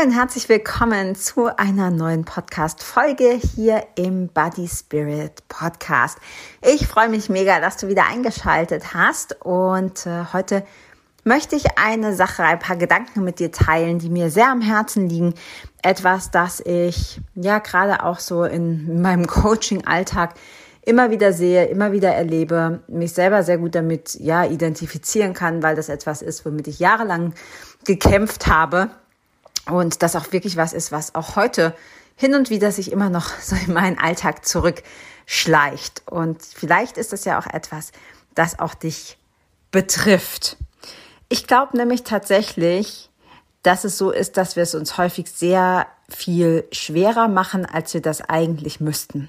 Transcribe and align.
Und 0.00 0.12
herzlich 0.12 0.48
willkommen 0.48 1.16
zu 1.16 1.46
einer 1.58 1.90
neuen 1.90 2.24
Podcast-Folge 2.24 3.30
hier 3.32 3.84
im 3.96 4.28
Body 4.28 4.68
Spirit 4.68 5.42
Podcast. 5.48 6.18
Ich 6.62 6.86
freue 6.86 7.08
mich 7.08 7.28
mega, 7.28 7.58
dass 7.58 7.78
du 7.78 7.88
wieder 7.88 8.06
eingeschaltet 8.06 8.94
hast 8.94 9.44
und 9.44 10.06
äh, 10.06 10.26
heute 10.32 10.64
möchte 11.24 11.56
ich 11.56 11.78
eine 11.78 12.14
Sache, 12.14 12.44
ein 12.44 12.60
paar 12.60 12.76
Gedanken 12.76 13.24
mit 13.24 13.40
dir 13.40 13.50
teilen, 13.50 13.98
die 13.98 14.08
mir 14.08 14.30
sehr 14.30 14.48
am 14.52 14.60
Herzen 14.60 15.08
liegen. 15.08 15.34
Etwas, 15.82 16.30
das 16.30 16.60
ich 16.60 17.20
ja 17.34 17.58
gerade 17.58 18.04
auch 18.04 18.20
so 18.20 18.44
in 18.44 19.02
meinem 19.02 19.26
Coaching-Alltag 19.26 20.34
immer 20.82 21.10
wieder 21.10 21.32
sehe, 21.32 21.64
immer 21.66 21.90
wieder 21.90 22.14
erlebe, 22.14 22.84
mich 22.86 23.14
selber 23.14 23.42
sehr 23.42 23.58
gut 23.58 23.74
damit 23.74 24.14
ja 24.20 24.44
identifizieren 24.44 25.34
kann, 25.34 25.64
weil 25.64 25.74
das 25.74 25.88
etwas 25.88 26.22
ist, 26.22 26.46
womit 26.46 26.68
ich 26.68 26.78
jahrelang 26.78 27.34
gekämpft 27.84 28.46
habe 28.46 28.90
und 29.68 30.02
das 30.02 30.16
auch 30.16 30.32
wirklich 30.32 30.56
was 30.56 30.72
ist, 30.72 30.92
was 30.92 31.14
auch 31.14 31.36
heute 31.36 31.74
hin 32.16 32.34
und 32.34 32.50
wieder 32.50 32.72
sich 32.72 32.90
immer 32.90 33.10
noch 33.10 33.30
so 33.40 33.56
in 33.56 33.72
meinen 33.72 33.98
Alltag 33.98 34.44
zurückschleicht. 34.46 36.02
Und 36.10 36.42
vielleicht 36.42 36.96
ist 36.96 37.12
das 37.12 37.24
ja 37.24 37.38
auch 37.38 37.46
etwas, 37.46 37.92
das 38.34 38.58
auch 38.58 38.74
dich 38.74 39.18
betrifft. 39.70 40.56
Ich 41.28 41.46
glaube 41.46 41.76
nämlich 41.76 42.04
tatsächlich, 42.04 43.10
dass 43.62 43.84
es 43.84 43.98
so 43.98 44.10
ist, 44.10 44.36
dass 44.36 44.56
wir 44.56 44.62
es 44.62 44.74
uns 44.74 44.96
häufig 44.96 45.30
sehr 45.30 45.86
viel 46.08 46.64
schwerer 46.72 47.28
machen, 47.28 47.66
als 47.66 47.92
wir 47.92 48.00
das 48.00 48.22
eigentlich 48.22 48.80
müssten. 48.80 49.28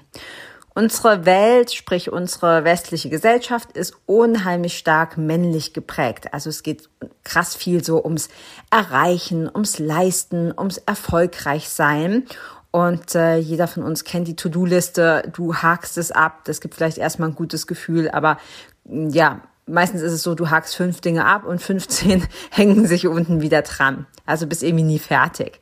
Unsere 0.74 1.26
Welt, 1.26 1.72
sprich 1.72 2.12
unsere 2.12 2.64
westliche 2.64 3.10
Gesellschaft, 3.10 3.72
ist 3.72 3.94
unheimlich 4.06 4.78
stark 4.78 5.18
männlich 5.18 5.72
geprägt. 5.72 6.32
Also 6.32 6.48
es 6.48 6.62
geht 6.62 6.88
krass 7.24 7.56
viel 7.56 7.82
so 7.82 8.02
ums 8.04 8.28
Erreichen, 8.70 9.48
ums 9.52 9.78
Leisten, 9.78 10.52
ums 10.56 10.78
Erfolgreichsein. 10.78 12.26
Und 12.70 13.16
äh, 13.16 13.36
jeder 13.36 13.66
von 13.66 13.82
uns 13.82 14.04
kennt 14.04 14.28
die 14.28 14.36
To-Do-Liste, 14.36 15.30
du 15.34 15.56
hakst 15.56 15.98
es 15.98 16.12
ab, 16.12 16.44
das 16.44 16.60
gibt 16.60 16.76
vielleicht 16.76 16.98
erstmal 16.98 17.30
ein 17.30 17.34
gutes 17.34 17.66
Gefühl, 17.66 18.08
aber 18.08 18.38
ja, 18.84 19.40
meistens 19.66 20.02
ist 20.02 20.12
es 20.12 20.22
so, 20.22 20.36
du 20.36 20.50
hakst 20.50 20.76
fünf 20.76 21.00
Dinge 21.00 21.24
ab 21.24 21.44
und 21.44 21.60
15 21.60 22.26
hängen 22.50 22.86
sich 22.86 23.08
unten 23.08 23.40
wieder 23.40 23.62
dran. 23.62 24.06
Also 24.24 24.46
bist 24.46 24.62
irgendwie 24.62 24.84
nie 24.84 24.98
fertig. 25.00 25.60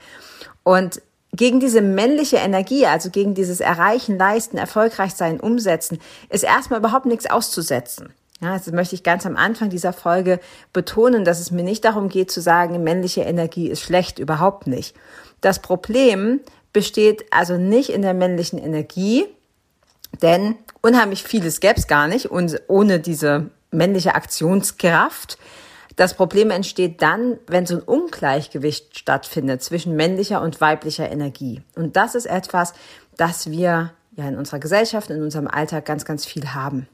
Und 0.65 1.01
gegen 1.33 1.61
diese 1.61 1.83
männliche 1.83 2.37
Energie, 2.37 2.87
also 2.87 3.11
gegen 3.11 3.35
dieses 3.35 3.61
Erreichen, 3.61 4.19
Leisten, 4.19 4.57
erfolgreich 4.57 5.15
sein, 5.15 5.41
umsetzen, 5.41 5.99
ist 6.31 6.45
erstmal 6.45 6.81
überhaupt 6.81 7.07
nichts 7.07 7.29
auszusetzen. 7.31 8.13
Ja, 8.41 8.53
also 8.53 8.73
möchte 8.73 8.95
ich 8.95 9.03
ganz 9.03 9.27
am 9.27 9.37
Anfang 9.37 9.69
dieser 9.69 9.93
Folge 9.93 10.39
betonen, 10.73 11.25
dass 11.25 11.41
es 11.41 11.51
mir 11.51 11.65
nicht 11.65 11.85
darum 11.85 12.09
geht 12.09 12.31
zu 12.31 12.41
sagen, 12.41 12.83
männliche 12.85 13.23
Energie 13.23 13.69
ist 13.69 13.83
schlecht, 13.83 14.19
überhaupt 14.19 14.67
nicht. 14.67 14.95
Das 15.41 15.59
Problem 15.61 16.41
besteht 16.73 17.25
also 17.33 17.57
nicht 17.57 17.91
in 17.91 18.03
der 18.03 18.15
männlichen 18.15 18.59
Energie, 18.59 19.27
denn 20.23 20.55
unheimlich 20.83 21.25
vieles 21.25 21.61
gäbe 21.61 21.79
es 21.79 21.89
gar 21.89 22.07
nicht 22.07 22.27
und 22.27 22.61
ohne 22.69 23.01
diese 23.01 23.51
männliche 23.71 24.15
Aktionskraft. 24.15 25.39
Das 25.99 26.15
Problem 26.15 26.53
entsteht 26.53 27.03
dann, 27.03 27.41
wenn 27.49 27.67
so 27.67 27.75
ein 27.75 27.83
Ungleichgewicht 27.83 28.97
stattfindet 28.97 29.65
zwischen 29.65 29.97
männlicher 29.97 30.41
und 30.41 30.61
weiblicher 30.61 31.11
Energie. 31.11 31.61
Und 31.75 31.97
das 31.97 32.15
ist 32.15 32.27
etwas, 32.27 32.73
das 33.17 33.51
wir 33.51 33.91
ja 34.13 34.29
in 34.29 34.39
unserer 34.39 34.61
Gesellschaft, 34.61 35.11
in 35.11 35.21
unserem 35.21 35.49
Alltag 35.49 35.87
ganz, 35.87 36.05
ganz 36.05 36.25
viel 36.25 36.55
haben. 36.55 36.87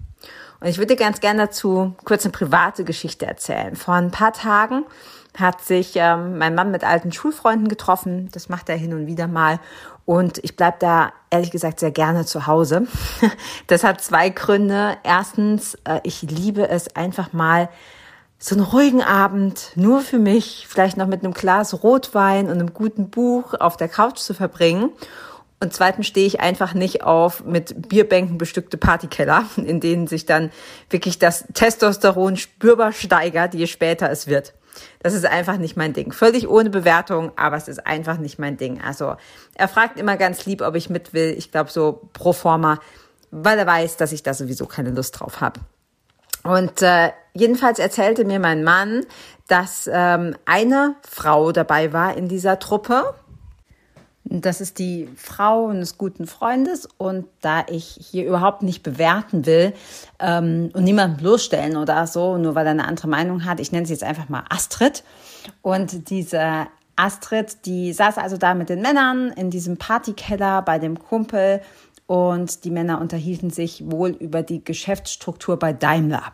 Und 0.59 0.69
ich 0.69 0.79
würde 0.79 0.97
ganz 0.97 1.21
gerne 1.21 1.49
dazu 1.49 1.95
kurz 2.07 2.25
eine 2.25 2.33
private 2.33 2.85
Geschichte 2.85 3.27
erzählen. 3.27 3.77
Vor 3.77 3.93
ein 3.93 4.11
paar 4.11 4.33
Tagen 4.33 4.87
hat 5.37 5.61
sich 5.61 5.93
ähm, 5.97 6.39
mein 6.39 6.55
Mann 6.55 6.71
mit 6.71 6.83
alten 6.83 7.13
Schulfreunden 7.13 7.69
getroffen. 7.69 8.31
Das 8.33 8.49
macht 8.49 8.71
er 8.71 8.77
hin 8.77 8.95
und 8.95 9.07
wieder 9.07 9.27
mal. 9.27 9.61
Und 10.07 10.43
ich 10.43 10.57
bleib 10.57 10.81
da 10.81 11.13
ehrlich 11.29 11.51
gesagt 11.51 11.79
sehr 11.79 11.91
gerne 11.91 12.25
zu 12.25 12.47
Hause. 12.47 12.87
Das 13.67 13.85
hat 13.85 14.01
zwei 14.01 14.31
Gründe. 14.31 14.97
Erstens, 15.03 15.75
äh, 15.85 16.01
ich 16.05 16.23
liebe 16.23 16.71
es 16.71 16.97
einfach 16.97 17.35
mal 17.35 17.69
so 18.45 18.55
einen 18.55 18.65
ruhigen 18.65 19.03
Abend 19.03 19.71
nur 19.75 20.03
für 20.03 20.19
mich, 20.19 20.67
vielleicht 20.69 20.99
noch 20.99 21.07
mit 21.07 21.25
einem 21.25 21.33
Glas 21.33 21.83
Rotwein 21.83 22.51
und 22.51 22.61
einem 22.61 22.75
guten 22.75 23.09
Buch 23.09 23.55
auf 23.55 23.79
der 23.79 23.89
Couch 23.89 24.19
zu 24.19 24.35
verbringen. 24.35 24.91
Und 25.61 25.73
zweitens 25.73 26.09
stehe 26.09 26.27
ich 26.27 26.41
einfach 26.41 26.75
nicht 26.75 27.03
auf 27.03 27.43
mit 27.47 27.89
Bierbänken 27.89 28.37
bestückte 28.37 28.77
Partykeller, 28.77 29.47
in 29.57 29.81
denen 29.81 30.09
sich 30.09 30.27
dann 30.27 30.51
wirklich 30.91 31.19
das 31.19 31.47
Testosteron 31.55 32.37
spürbar 32.37 32.93
steigert, 32.93 33.55
je 33.55 33.67
später 33.67 34.11
es 34.11 34.27
wird. 34.27 34.53
Das 34.99 35.15
ist 35.15 35.25
einfach 35.25 35.57
nicht 35.57 35.79
mein 35.79 35.95
Ding. 35.95 36.13
Völlig 36.13 36.47
ohne 36.47 36.69
Bewertung, 36.69 37.33
aber 37.37 37.57
es 37.57 37.67
ist 37.67 37.87
einfach 37.87 38.19
nicht 38.19 38.39
mein 38.39 38.59
Ding. 38.59 38.79
Also 38.83 39.17
er 39.55 39.69
fragt 39.69 39.99
immer 39.99 40.19
ganz 40.19 40.45
lieb, 40.45 40.61
ob 40.61 40.75
ich 40.75 40.91
mit 40.91 41.15
will. 41.15 41.35
Ich 41.39 41.51
glaube 41.51 41.71
so 41.71 42.11
pro 42.13 42.35
forma, 42.35 42.79
weil 43.31 43.59
er 43.59 43.67
weiß, 43.67 43.97
dass 43.97 44.13
ich 44.13 44.23
da 44.23 44.35
sowieso 44.35 44.67
keine 44.67 44.91
Lust 44.91 45.19
drauf 45.19 45.41
habe. 45.41 45.61
Und 46.45 46.83
äh, 46.83 47.11
jedenfalls 47.33 47.79
erzählte 47.79 48.25
mir 48.25 48.39
mein 48.39 48.63
Mann, 48.63 49.05
dass 49.49 49.91
ähm, 49.93 50.37
eine 50.45 50.95
Frau 51.03 51.53
dabei 51.53 51.93
war 51.93 52.17
in 52.17 52.29
dieser 52.29 52.59
Truppe. 52.59 53.15
Das 54.25 54.61
ist 54.61 54.79
die 54.79 55.09
Frau 55.17 55.69
eines 55.69 55.99
guten 55.99 56.27
Freundes. 56.27 56.89
Und 56.99 57.27
da 57.41 57.65
ich 57.69 57.99
hier 57.99 58.27
überhaupt 58.27 58.63
nicht 58.63 58.83
bewerten 58.83 59.47
will 59.47 59.75
ähm, 60.19 60.71
und 60.75 60.85
niemanden 60.85 61.17
bloßstellen 61.17 61.77
oder 61.77 62.07
so, 62.07 62.39
nur 62.39 62.55
weil 62.55 62.67
er 62.67 62.73
eine 62.73 62.87
andere 62.87 63.09
Meinung 63.09 63.45
hat, 63.45 63.61
ich 63.61 63.73
nenne 63.73 63.87
sie 63.87 63.93
jetzt 63.93 64.05
einfach 64.05 64.29
mal 64.29 64.45
Astrid. 64.49 65.03
Und 65.63 66.11
diese 66.11 66.67
Astrid, 66.97 67.67
die 67.67 67.93
saß 67.93 68.19
also 68.19 68.37
da 68.37 68.55
mit 68.55 68.69
den 68.69 68.81
Männern 68.81 69.31
in 69.31 69.51
diesem 69.51 69.77
Partykeller 69.77 70.63
bei 70.63 70.79
dem 70.79 70.99
Kumpel 70.99 71.61
und 72.07 72.65
die 72.65 72.71
Männer 72.71 73.01
unterhielten 73.01 73.51
sich 73.51 73.91
wohl 73.91 74.11
über 74.11 74.43
die 74.43 74.63
Geschäftsstruktur 74.63 75.59
bei 75.59 75.73
Daimler. 75.73 76.33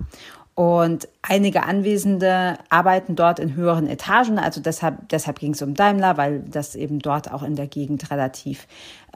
Und 0.54 1.08
einige 1.22 1.62
Anwesende 1.62 2.58
arbeiten 2.68 3.16
dort 3.16 3.38
in 3.38 3.54
höheren 3.54 3.86
Etagen, 3.86 4.38
also 4.38 4.60
deshalb, 4.60 5.08
deshalb 5.08 5.38
ging 5.38 5.52
es 5.54 5.62
um 5.62 5.74
Daimler, 5.74 6.18
weil 6.18 6.40
das 6.40 6.74
eben 6.74 6.98
dort 6.98 7.32
auch 7.32 7.42
in 7.42 7.56
der 7.56 7.66
Gegend 7.66 8.10
relativ, 8.10 8.66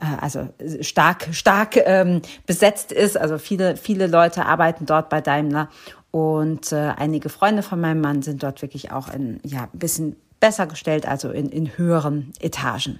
äh, 0.01 0.05
also 0.21 0.49
stark, 0.81 1.27
stark 1.33 1.77
ähm, 1.85 2.21
besetzt 2.47 2.91
ist. 2.91 3.15
Also 3.15 3.37
viele, 3.37 3.77
viele 3.77 4.07
Leute 4.07 4.45
arbeiten 4.45 4.87
dort 4.87 5.09
bei 5.09 5.21
Daimler 5.21 5.69
und 6.09 6.71
äh, 6.71 6.93
einige 6.97 7.29
Freunde 7.29 7.61
von 7.61 7.79
meinem 7.79 8.01
Mann 8.01 8.21
sind 8.21 8.41
dort 8.41 8.61
wirklich 8.61 8.91
auch 8.91 9.13
in, 9.13 9.39
ja, 9.43 9.69
ein 9.71 9.77
bisschen 9.77 10.15
besser 10.39 10.65
gestellt, 10.65 11.07
also 11.07 11.29
in, 11.29 11.49
in 11.49 11.77
höheren 11.77 12.31
Etagen. 12.39 12.99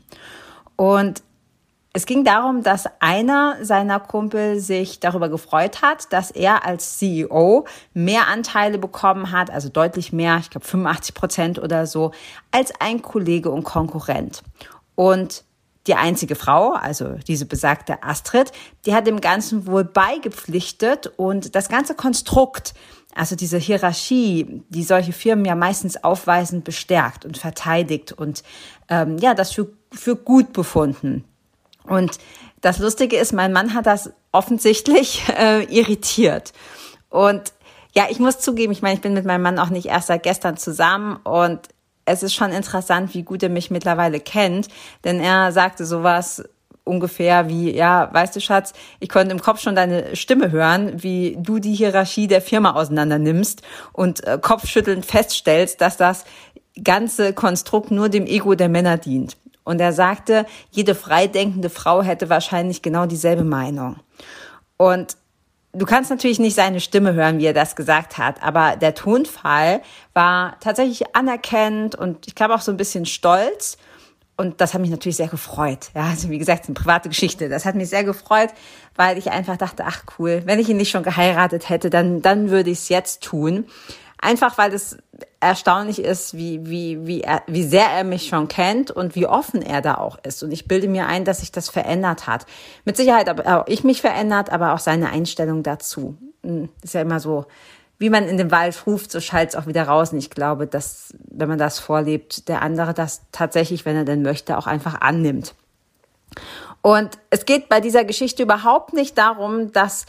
Und 0.75 1.23
es 1.95 2.05
ging 2.05 2.25
darum, 2.25 2.61
dass 2.61 2.89
einer 2.99 3.55
seiner 3.63 4.01
Kumpel 4.01 4.59
sich 4.59 4.99
darüber 4.99 5.29
gefreut 5.29 5.81
hat, 5.81 6.11
dass 6.11 6.29
er 6.29 6.65
als 6.65 6.97
CEO 6.97 7.65
mehr 7.93 8.27
Anteile 8.27 8.77
bekommen 8.77 9.31
hat, 9.31 9.49
also 9.49 9.69
deutlich 9.69 10.11
mehr, 10.11 10.37
ich 10.41 10.49
glaube 10.49 10.67
85 10.67 11.15
Prozent 11.15 11.57
oder 11.57 11.87
so, 11.87 12.11
als 12.51 12.73
ein 12.81 13.01
Kollege 13.01 13.49
und 13.49 13.63
Konkurrent. 13.63 14.43
Und 14.95 15.45
die 15.87 15.95
einzige 15.95 16.35
Frau, 16.35 16.73
also 16.73 17.13
diese 17.27 17.45
besagte 17.45 18.03
Astrid, 18.03 18.51
die 18.85 18.93
hat 18.93 19.07
dem 19.07 19.21
Ganzen 19.21 19.65
wohl 19.65 19.85
beigepflichtet 19.85 21.13
und 21.15 21.55
das 21.55 21.69
ganze 21.69 21.95
Konstrukt, 21.95 22.73
also 23.15 23.37
diese 23.37 23.57
Hierarchie, 23.57 24.63
die 24.67 24.83
solche 24.83 25.13
Firmen 25.13 25.45
ja 25.45 25.55
meistens 25.55 26.03
aufweisen, 26.03 26.61
bestärkt 26.61 27.23
und 27.23 27.37
verteidigt 27.37 28.11
und 28.11 28.43
ähm, 28.89 29.17
ja, 29.17 29.33
das 29.33 29.53
für, 29.53 29.69
für 29.93 30.17
gut 30.17 30.51
befunden. 30.51 31.23
Und 31.87 32.17
das 32.61 32.79
Lustige 32.79 33.17
ist, 33.17 33.33
mein 33.33 33.53
Mann 33.53 33.73
hat 33.73 33.85
das 33.85 34.11
offensichtlich 34.31 35.23
äh, 35.37 35.63
irritiert. 35.63 36.53
Und 37.09 37.53
ja, 37.95 38.07
ich 38.09 38.19
muss 38.19 38.39
zugeben, 38.39 38.73
ich 38.73 38.81
meine, 38.81 38.95
ich 38.95 39.01
bin 39.01 39.13
mit 39.13 39.25
meinem 39.25 39.43
Mann 39.43 39.59
auch 39.59 39.69
nicht 39.69 39.87
erst 39.87 40.07
seit 40.07 40.23
gestern 40.23 40.57
zusammen 40.57 41.17
und 41.23 41.61
es 42.03 42.23
ist 42.23 42.35
schon 42.35 42.51
interessant, 42.51 43.13
wie 43.13 43.23
gut 43.23 43.41
er 43.41 43.49
mich 43.49 43.71
mittlerweile 43.71 44.19
kennt, 44.19 44.67
denn 45.03 45.19
er 45.19 45.51
sagte 45.51 45.85
sowas 45.85 46.43
ungefähr 46.83 47.49
wie, 47.49 47.75
ja, 47.75 48.09
weißt 48.13 48.35
du, 48.35 48.41
Schatz, 48.41 48.73
ich 48.99 49.09
konnte 49.09 49.31
im 49.31 49.41
Kopf 49.41 49.59
schon 49.59 49.75
deine 49.75 50.15
Stimme 50.15 50.51
hören, 50.51 51.01
wie 51.01 51.35
du 51.39 51.59
die 51.59 51.73
Hierarchie 51.73 52.27
der 52.27 52.41
Firma 52.41 52.73
auseinander 52.73 53.17
nimmst 53.17 53.63
und 53.91 54.23
äh, 54.23 54.37
kopfschüttelnd 54.39 55.05
feststellst, 55.05 55.81
dass 55.81 55.97
das 55.97 56.25
ganze 56.83 57.33
Konstrukt 57.33 57.89
nur 57.89 58.09
dem 58.09 58.27
Ego 58.27 58.53
der 58.53 58.69
Männer 58.69 58.97
dient. 58.97 59.35
Und 59.65 59.81
er 59.81 59.91
sagte, 59.91 60.45
jede 60.71 60.95
freidenkende 60.95 61.69
Frau 61.69 62.01
hätte 62.01 62.29
wahrscheinlich 62.29 62.81
genau 62.81 63.05
dieselbe 63.07 63.43
Meinung. 63.43 63.97
Und 64.77 65.17
du 65.73 65.85
kannst 65.85 66.09
natürlich 66.09 66.39
nicht 66.39 66.55
seine 66.55 66.79
Stimme 66.79 67.13
hören, 67.13 67.39
wie 67.39 67.45
er 67.45 67.53
das 67.53 67.75
gesagt 67.75 68.17
hat, 68.17 68.41
aber 68.41 68.77
der 68.77 68.95
Tonfall 68.95 69.81
war 70.13 70.57
tatsächlich 70.59 71.15
anerkennend 71.15 71.95
und 71.95 72.27
ich 72.27 72.35
glaube 72.35 72.55
auch 72.55 72.61
so 72.61 72.71
ein 72.71 72.77
bisschen 72.77 73.05
stolz. 73.05 73.77
Und 74.37 74.59
das 74.59 74.73
hat 74.73 74.81
mich 74.81 74.89
natürlich 74.89 75.15
sehr 75.15 75.29
gefreut. 75.29 75.91
Ja, 75.95 76.03
also 76.09 76.29
wie 76.29 76.37
gesagt, 76.37 76.65
eine 76.65 76.73
private 76.73 77.07
Geschichte. 77.07 77.47
Das 77.47 77.63
hat 77.63 77.75
mich 77.75 77.89
sehr 77.89 78.03
gefreut, 78.03 78.49
weil 78.93 79.17
ich 79.17 79.31
einfach 79.31 79.55
dachte, 79.55 79.83
ach 79.87 80.03
cool, 80.19 80.41
wenn 80.43 80.59
ich 80.59 80.67
ihn 80.67 80.75
nicht 80.75 80.91
schon 80.91 81.03
geheiratet 81.03 81.69
hätte, 81.69 81.89
dann, 81.89 82.21
dann 82.21 82.49
würde 82.49 82.69
ich 82.69 82.79
es 82.79 82.89
jetzt 82.89 83.23
tun. 83.23 83.65
Einfach 84.19 84.57
weil 84.57 84.73
es 84.73 84.97
erstaunlich 85.39 85.99
ist, 85.99 86.35
wie, 86.35 86.65
wie, 86.65 87.05
wie, 87.05 87.21
er, 87.21 87.43
wie 87.47 87.63
sehr 87.63 87.87
er 87.87 88.03
mich 88.03 88.27
schon 88.27 88.47
kennt 88.47 88.91
und 88.91 89.15
wie 89.15 89.27
offen 89.27 89.61
er 89.61 89.81
da 89.81 89.95
auch 89.95 90.17
ist. 90.23 90.41
Und 90.41 90.51
ich 90.51 90.67
bilde 90.67 90.87
mir 90.87 91.07
ein, 91.07 91.25
dass 91.25 91.41
sich 91.41 91.51
das 91.51 91.69
verändert 91.69 92.27
hat. 92.27 92.45
Mit 92.85 92.97
Sicherheit 92.97 93.29
habe 93.29 93.45
auch 93.45 93.67
ich 93.67 93.83
mich 93.83 94.01
verändert, 94.01 94.51
aber 94.51 94.73
auch 94.73 94.79
seine 94.79 95.09
Einstellung 95.09 95.63
dazu. 95.63 96.17
Hm, 96.43 96.69
ist 96.81 96.93
ja 96.93 97.01
immer 97.01 97.19
so, 97.19 97.45
wie 97.97 98.09
man 98.09 98.27
in 98.27 98.37
den 98.37 98.51
Wald 98.51 98.87
ruft, 98.87 99.11
so 99.11 99.19
schallt 99.19 99.49
es 99.49 99.55
auch 99.55 99.67
wieder 99.67 99.83
raus. 99.83 100.11
Und 100.11 100.19
ich 100.19 100.29
glaube, 100.29 100.67
dass, 100.67 101.13
wenn 101.29 101.47
man 101.47 101.57
das 101.57 101.79
vorlebt, 101.79 102.47
der 102.49 102.61
andere 102.61 102.93
das 102.93 103.21
tatsächlich, 103.31 103.85
wenn 103.85 103.95
er 103.95 104.05
denn 104.05 104.21
möchte, 104.21 104.57
auch 104.57 104.67
einfach 104.67 105.01
annimmt. 105.01 105.55
Und 106.81 107.17
es 107.29 107.45
geht 107.45 107.69
bei 107.69 107.79
dieser 107.79 108.03
Geschichte 108.03 108.43
überhaupt 108.43 108.93
nicht 108.93 109.17
darum, 109.17 109.71
dass 109.71 110.05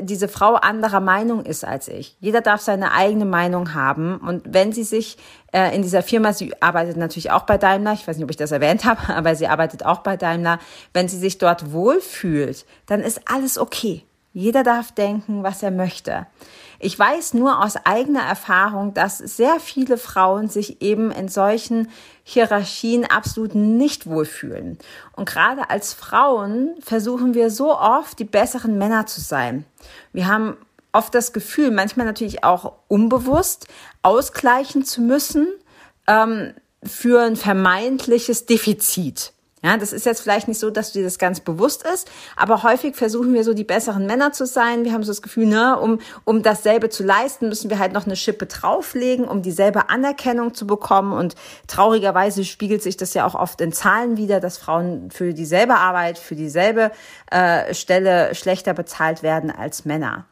diese 0.00 0.28
Frau 0.28 0.54
anderer 0.54 1.00
Meinung 1.00 1.44
ist 1.44 1.64
als 1.64 1.88
ich. 1.88 2.16
Jeder 2.20 2.40
darf 2.40 2.60
seine 2.60 2.92
eigene 2.92 3.24
Meinung 3.24 3.74
haben. 3.74 4.18
Und 4.18 4.42
wenn 4.46 4.72
sie 4.72 4.84
sich 4.84 5.16
äh, 5.52 5.74
in 5.74 5.82
dieser 5.82 6.02
Firma, 6.02 6.32
sie 6.32 6.60
arbeitet 6.60 6.96
natürlich 6.96 7.30
auch 7.30 7.42
bei 7.42 7.56
Daimler, 7.56 7.94
ich 7.94 8.06
weiß 8.06 8.16
nicht, 8.16 8.24
ob 8.24 8.30
ich 8.30 8.36
das 8.36 8.52
erwähnt 8.52 8.84
habe, 8.84 9.14
aber 9.14 9.34
sie 9.34 9.48
arbeitet 9.48 9.84
auch 9.84 9.98
bei 9.98 10.16
Daimler, 10.16 10.58
wenn 10.92 11.08
sie 11.08 11.18
sich 11.18 11.38
dort 11.38 11.72
wohlfühlt, 11.72 12.66
dann 12.86 13.00
ist 13.00 13.22
alles 13.32 13.58
okay. 13.58 14.04
Jeder 14.32 14.62
darf 14.62 14.92
denken, 14.92 15.42
was 15.42 15.62
er 15.62 15.70
möchte. 15.70 16.26
Ich 16.80 16.96
weiß 16.96 17.34
nur 17.34 17.64
aus 17.64 17.74
eigener 17.76 18.22
Erfahrung, 18.22 18.94
dass 18.94 19.18
sehr 19.18 19.58
viele 19.58 19.98
Frauen 19.98 20.48
sich 20.48 20.80
eben 20.80 21.10
in 21.10 21.28
solchen 21.28 21.90
Hierarchien 22.22 23.04
absolut 23.04 23.54
nicht 23.54 24.06
wohlfühlen. 24.06 24.78
Und 25.16 25.28
gerade 25.28 25.70
als 25.70 25.92
Frauen 25.92 26.76
versuchen 26.80 27.34
wir 27.34 27.50
so 27.50 27.76
oft, 27.76 28.18
die 28.18 28.24
besseren 28.24 28.78
Männer 28.78 29.06
zu 29.06 29.20
sein. 29.20 29.64
Wir 30.12 30.28
haben 30.28 30.56
oft 30.92 31.14
das 31.14 31.32
Gefühl, 31.32 31.70
manchmal 31.70 32.06
natürlich 32.06 32.44
auch 32.44 32.74
unbewusst, 32.86 33.66
ausgleichen 34.02 34.84
zu 34.84 35.00
müssen 35.00 35.48
ähm, 36.06 36.54
für 36.84 37.22
ein 37.22 37.36
vermeintliches 37.36 38.46
Defizit. 38.46 39.32
Ja, 39.62 39.76
das 39.76 39.92
ist 39.92 40.06
jetzt 40.06 40.20
vielleicht 40.20 40.46
nicht 40.46 40.60
so, 40.60 40.70
dass 40.70 40.92
dir 40.92 41.02
das 41.02 41.18
ganz 41.18 41.40
bewusst 41.40 41.82
ist, 41.82 42.08
aber 42.36 42.62
häufig 42.62 42.94
versuchen 42.94 43.34
wir 43.34 43.42
so 43.42 43.54
die 43.54 43.64
besseren 43.64 44.06
Männer 44.06 44.32
zu 44.32 44.46
sein. 44.46 44.84
Wir 44.84 44.92
haben 44.92 45.02
so 45.02 45.10
das 45.10 45.20
Gefühl, 45.20 45.46
ne, 45.46 45.78
um, 45.78 45.98
um 46.24 46.42
dasselbe 46.42 46.90
zu 46.90 47.02
leisten, 47.02 47.48
müssen 47.48 47.68
wir 47.68 47.80
halt 47.80 47.92
noch 47.92 48.06
eine 48.06 48.14
Schippe 48.14 48.46
drauflegen, 48.46 49.26
um 49.26 49.42
dieselbe 49.42 49.90
Anerkennung 49.90 50.54
zu 50.54 50.66
bekommen. 50.66 51.12
Und 51.12 51.34
traurigerweise 51.66 52.44
spiegelt 52.44 52.82
sich 52.82 52.96
das 52.96 53.14
ja 53.14 53.26
auch 53.26 53.34
oft 53.34 53.60
in 53.60 53.72
Zahlen 53.72 54.16
wieder, 54.16 54.38
dass 54.38 54.58
Frauen 54.58 55.10
für 55.10 55.34
dieselbe 55.34 55.74
Arbeit, 55.74 56.18
für 56.18 56.36
dieselbe 56.36 56.92
äh, 57.32 57.74
Stelle 57.74 58.34
schlechter 58.36 58.74
bezahlt 58.74 59.24
werden 59.24 59.50
als 59.50 59.84
Männer. 59.84 60.26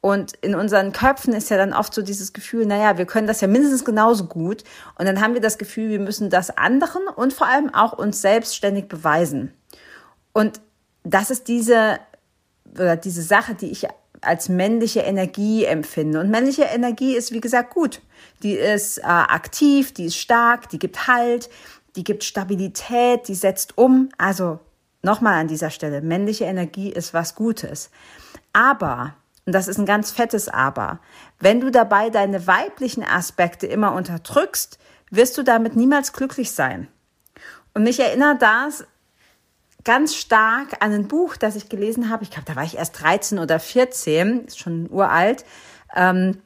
Und 0.00 0.34
in 0.42 0.54
unseren 0.54 0.92
Köpfen 0.92 1.32
ist 1.32 1.50
ja 1.50 1.56
dann 1.56 1.72
oft 1.72 1.92
so 1.92 2.02
dieses 2.02 2.32
Gefühl, 2.32 2.66
naja, 2.66 2.98
wir 2.98 3.06
können 3.06 3.26
das 3.26 3.40
ja 3.40 3.48
mindestens 3.48 3.84
genauso 3.84 4.26
gut. 4.26 4.62
Und 4.96 5.06
dann 5.06 5.20
haben 5.20 5.34
wir 5.34 5.40
das 5.40 5.58
Gefühl, 5.58 5.90
wir 5.90 5.98
müssen 5.98 6.30
das 6.30 6.56
anderen 6.56 7.08
und 7.08 7.32
vor 7.32 7.48
allem 7.48 7.74
auch 7.74 7.92
uns 7.92 8.20
selbstständig 8.20 8.86
beweisen. 8.86 9.52
Und 10.32 10.60
das 11.02 11.30
ist 11.30 11.48
diese, 11.48 11.98
oder 12.72 12.96
diese 12.96 13.22
Sache, 13.22 13.54
die 13.54 13.70
ich 13.70 13.88
als 14.20 14.48
männliche 14.48 15.00
Energie 15.00 15.64
empfinde. 15.64 16.20
Und 16.20 16.30
männliche 16.30 16.64
Energie 16.64 17.16
ist, 17.16 17.32
wie 17.32 17.40
gesagt, 17.40 17.74
gut. 17.74 18.00
Die 18.42 18.52
ist 18.52 18.98
äh, 18.98 19.02
aktiv, 19.02 19.92
die 19.92 20.06
ist 20.06 20.16
stark, 20.16 20.68
die 20.68 20.78
gibt 20.78 21.08
Halt, 21.08 21.50
die 21.96 22.04
gibt 22.04 22.24
Stabilität, 22.24 23.26
die 23.28 23.34
setzt 23.34 23.78
um. 23.78 24.10
Also 24.18 24.60
nochmal 25.02 25.34
an 25.34 25.48
dieser 25.48 25.70
Stelle, 25.70 26.02
männliche 26.02 26.44
Energie 26.44 26.90
ist 26.90 27.14
was 27.14 27.34
Gutes. 27.34 27.90
Aber 28.52 29.14
und 29.48 29.52
das 29.52 29.66
ist 29.66 29.78
ein 29.78 29.86
ganz 29.86 30.10
fettes 30.10 30.50
Aber. 30.50 31.00
Wenn 31.40 31.58
du 31.58 31.70
dabei 31.70 32.10
deine 32.10 32.46
weiblichen 32.46 33.02
Aspekte 33.02 33.66
immer 33.66 33.94
unterdrückst, 33.94 34.78
wirst 35.10 35.38
du 35.38 35.42
damit 35.42 35.74
niemals 35.74 36.12
glücklich 36.12 36.52
sein. 36.52 36.86
Und 37.72 37.84
mich 37.84 37.98
erinnert 37.98 38.42
das 38.42 38.84
ganz 39.84 40.14
stark 40.16 40.84
an 40.84 40.92
ein 40.92 41.08
Buch, 41.08 41.38
das 41.38 41.56
ich 41.56 41.70
gelesen 41.70 42.10
habe. 42.10 42.24
Ich 42.24 42.30
glaube, 42.30 42.44
da 42.44 42.56
war 42.56 42.64
ich 42.64 42.76
erst 42.76 43.00
13 43.00 43.38
oder 43.38 43.58
14, 43.58 44.44
ist 44.44 44.58
schon 44.58 44.86
uralt. 44.90 45.46
Ähm, 45.96 46.42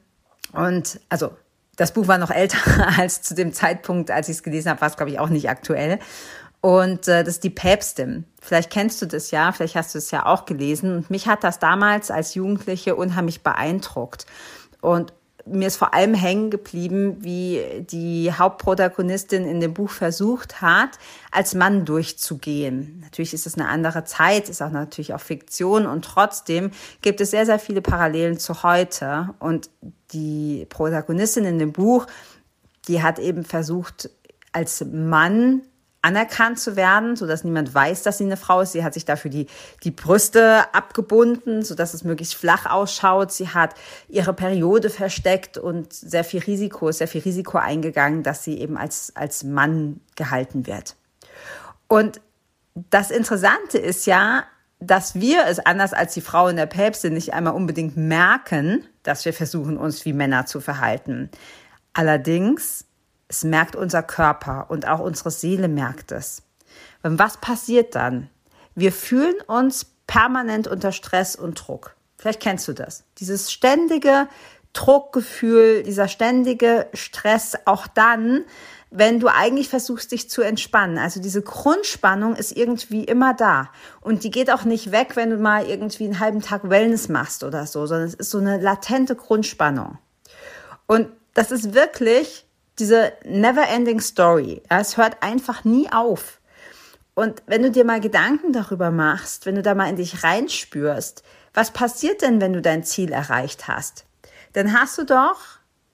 und 0.53 1.01
also 1.09 1.31
das 1.75 1.91
Buch 1.91 2.07
war 2.07 2.17
noch 2.17 2.31
älter 2.31 2.57
als 2.97 3.21
zu 3.21 3.35
dem 3.35 3.51
Zeitpunkt, 3.51 4.11
als 4.11 4.29
ich 4.29 4.37
es 4.37 4.43
gelesen 4.43 4.69
habe, 4.69 4.79
war 4.79 4.87
es, 4.87 4.95
glaube 4.95 5.11
ich, 5.11 5.19
auch 5.19 5.27
nicht 5.27 5.49
aktuell. 5.49 5.99
Und 6.63 7.09
äh, 7.09 7.25
das 7.25 7.35
ist 7.35 7.43
die 7.43 7.49
Päpstin. 7.49 8.23
Vielleicht 8.41 8.69
kennst 8.69 9.01
du 9.01 9.05
das 9.05 9.31
ja, 9.31 9.51
vielleicht 9.51 9.75
hast 9.75 9.95
du 9.95 9.97
es 9.97 10.11
ja 10.11 10.25
auch 10.25 10.45
gelesen. 10.45 10.95
Und 10.95 11.09
mich 11.09 11.27
hat 11.27 11.43
das 11.43 11.59
damals 11.59 12.09
als 12.09 12.35
Jugendliche 12.35 12.95
unheimlich 12.95 13.43
beeindruckt. 13.43 14.25
Und 14.79 15.11
mir 15.45 15.67
ist 15.67 15.75
vor 15.75 15.93
allem 15.93 16.13
hängen 16.13 16.51
geblieben, 16.51 17.17
wie 17.19 17.61
die 17.81 18.31
Hauptprotagonistin 18.31 19.45
in 19.45 19.59
dem 19.59 19.73
Buch 19.73 19.89
versucht 19.89 20.61
hat, 20.61 20.91
als 21.31 21.53
Mann 21.53 21.83
durchzugehen. 21.83 23.01
Natürlich 23.01 23.33
ist 23.33 23.45
es 23.45 23.55
eine 23.55 23.67
andere 23.67 24.05
Zeit, 24.05 24.47
ist 24.47 24.61
auch 24.61 24.71
natürlich 24.71 25.13
auch 25.13 25.19
Fiktion 25.19 25.85
und 25.85 26.05
trotzdem 26.05 26.71
gibt 27.01 27.19
es 27.19 27.31
sehr, 27.31 27.45
sehr 27.45 27.59
viele 27.59 27.81
Parallelen 27.81 28.39
zu 28.39 28.63
heute. 28.63 29.31
Und 29.39 29.69
die 30.13 30.65
Protagonistin 30.69 31.43
in 31.43 31.59
dem 31.59 31.73
Buch, 31.73 32.07
die 32.87 33.03
hat 33.03 33.19
eben 33.19 33.43
versucht, 33.43 34.09
als 34.53 34.85
Mann 34.85 35.63
anerkannt 36.03 36.59
zu 36.59 36.75
werden, 36.75 37.15
so 37.15 37.25
dass 37.25 37.43
niemand 37.43 37.73
weiß, 37.73 38.03
dass 38.03 38.17
sie 38.17 38.25
eine 38.25 38.37
Frau 38.37 38.61
ist. 38.61 38.73
Sie 38.73 38.83
hat 38.83 38.93
sich 38.93 39.05
dafür 39.05 39.31
die, 39.31 39.47
die 39.83 39.91
Brüste 39.91 40.65
abgebunden, 40.73 41.63
so 41.63 41.75
dass 41.75 41.93
es 41.93 42.03
möglichst 42.03 42.35
flach 42.35 42.65
ausschaut. 42.65 43.31
Sie 43.31 43.49
hat 43.49 43.73
ihre 44.09 44.33
Periode 44.33 44.89
versteckt 44.89 45.57
und 45.57 45.93
sehr 45.93 46.25
viel 46.25 46.41
Risiko, 46.41 46.91
sehr 46.91 47.07
viel 47.07 47.21
Risiko 47.21 47.57
eingegangen, 47.57 48.21
dass 48.21 48.43
sie 48.43 48.59
eben 48.59 48.77
als, 48.77 49.13
als 49.15 49.43
Mann 49.45 50.01
gehalten 50.15 50.67
wird. 50.67 50.95
Und 51.87 52.19
das 52.75 53.09
Interessante 53.09 53.77
ist 53.77 54.05
ja, 54.05 54.43
dass 54.79 55.15
wir 55.15 55.45
es 55.47 55.59
anders 55.59 55.93
als 55.93 56.13
die 56.13 56.21
Frau 56.21 56.49
in 56.49 56.57
der 56.57 56.65
Päpstin 56.65 57.13
nicht 57.13 57.33
einmal 57.33 57.53
unbedingt 57.53 57.95
merken, 57.95 58.83
dass 59.03 59.23
wir 59.23 59.33
versuchen, 59.33 59.77
uns 59.77 60.03
wie 60.03 60.11
Männer 60.11 60.45
zu 60.45 60.59
verhalten. 60.59 61.29
Allerdings 61.93 62.85
es 63.33 63.43
merkt 63.43 63.75
unser 63.75 64.03
Körper 64.03 64.67
und 64.69 64.87
auch 64.87 64.99
unsere 64.99 65.31
Seele 65.31 65.67
merkt 65.67 66.11
es. 66.11 66.43
Und 67.01 67.17
was 67.17 67.37
passiert 67.37 67.95
dann? 67.95 68.29
Wir 68.75 68.91
fühlen 68.91 69.35
uns 69.47 69.87
permanent 70.05 70.67
unter 70.67 70.91
Stress 70.91 71.35
und 71.35 71.55
Druck. 71.55 71.95
Vielleicht 72.17 72.41
kennst 72.41 72.67
du 72.67 72.73
das. 72.73 73.03
Dieses 73.17 73.51
ständige 73.51 74.27
Druckgefühl, 74.73 75.81
dieser 75.81 76.07
ständige 76.07 76.87
Stress 76.93 77.57
auch 77.65 77.87
dann, 77.87 78.43
wenn 78.91 79.19
du 79.19 79.27
eigentlich 79.27 79.67
versuchst, 79.67 80.11
dich 80.11 80.29
zu 80.29 80.43
entspannen. 80.43 80.99
Also 80.99 81.19
diese 81.19 81.41
Grundspannung 81.41 82.35
ist 82.35 82.55
irgendwie 82.55 83.03
immer 83.03 83.33
da. 83.33 83.71
Und 83.99 84.23
die 84.23 84.29
geht 84.29 84.51
auch 84.51 84.63
nicht 84.63 84.91
weg, 84.91 85.15
wenn 85.15 85.31
du 85.31 85.37
mal 85.37 85.65
irgendwie 85.65 86.05
einen 86.05 86.19
halben 86.19 86.41
Tag 86.41 86.69
Wellness 86.69 87.09
machst 87.09 87.43
oder 87.43 87.65
so, 87.65 87.87
sondern 87.87 88.07
es 88.07 88.13
ist 88.13 88.29
so 88.29 88.37
eine 88.37 88.59
latente 88.59 89.15
Grundspannung. 89.15 89.97
Und 90.85 91.09
das 91.33 91.49
ist 91.49 91.73
wirklich 91.73 92.45
diese 92.79 93.13
never-ending 93.23 94.01
Story. 94.01 94.61
Ja, 94.69 94.79
es 94.79 94.97
hört 94.97 95.21
einfach 95.21 95.63
nie 95.63 95.91
auf. 95.91 96.39
Und 97.15 97.43
wenn 97.45 97.61
du 97.61 97.71
dir 97.71 97.85
mal 97.85 98.01
Gedanken 98.01 98.53
darüber 98.53 98.89
machst, 98.89 99.45
wenn 99.45 99.55
du 99.55 99.61
da 99.61 99.75
mal 99.75 99.89
in 99.89 99.97
dich 99.97 100.23
reinspürst, 100.23 101.23
was 101.53 101.71
passiert 101.71 102.21
denn, 102.23 102.41
wenn 102.41 102.53
du 102.53 102.61
dein 102.61 102.83
Ziel 102.83 103.11
erreicht 103.11 103.67
hast? 103.67 104.05
Dann 104.53 104.73
hast 104.73 104.97
du 104.97 105.03
doch, 105.03 105.39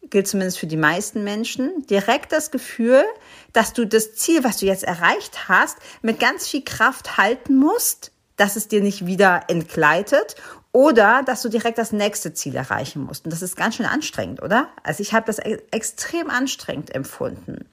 gilt 0.10 0.28
zumindest 0.28 0.60
für 0.60 0.68
die 0.68 0.78
meisten 0.78 1.24
Menschen, 1.24 1.86
direkt 1.90 2.32
das 2.32 2.52
Gefühl, 2.52 3.04
dass 3.52 3.74
du 3.74 3.86
das 3.86 4.16
Ziel, 4.16 4.44
was 4.46 4.58
du 4.58 4.66
jetzt 4.66 4.86
erreicht 4.86 5.50
hast, 5.50 5.78
mit 6.02 6.20
ganz 6.20 6.48
viel 6.48 6.64
Kraft 6.64 7.18
halten 7.18 7.58
musst, 7.58 8.12
dass 8.40 8.56
es 8.56 8.68
dir 8.68 8.82
nicht 8.82 9.06
wieder 9.06 9.44
entgleitet 9.48 10.36
oder 10.72 11.24
dass 11.26 11.42
du 11.42 11.50
direkt 11.50 11.78
das 11.78 11.92
nächste 11.92 12.34
Ziel 12.34 12.56
erreichen 12.56 13.04
musst. 13.04 13.26
Und 13.26 13.32
das 13.32 13.42
ist 13.42 13.58
ganz 13.58 13.76
schön 13.76 13.86
anstrengend, 13.86 14.42
oder? 14.42 14.70
Also 14.84 15.02
ich 15.02 15.14
habe 15.14 15.26
das 15.26 15.40
extrem 15.40 16.30
anstrengend 16.30 16.94
empfunden. 16.94 17.66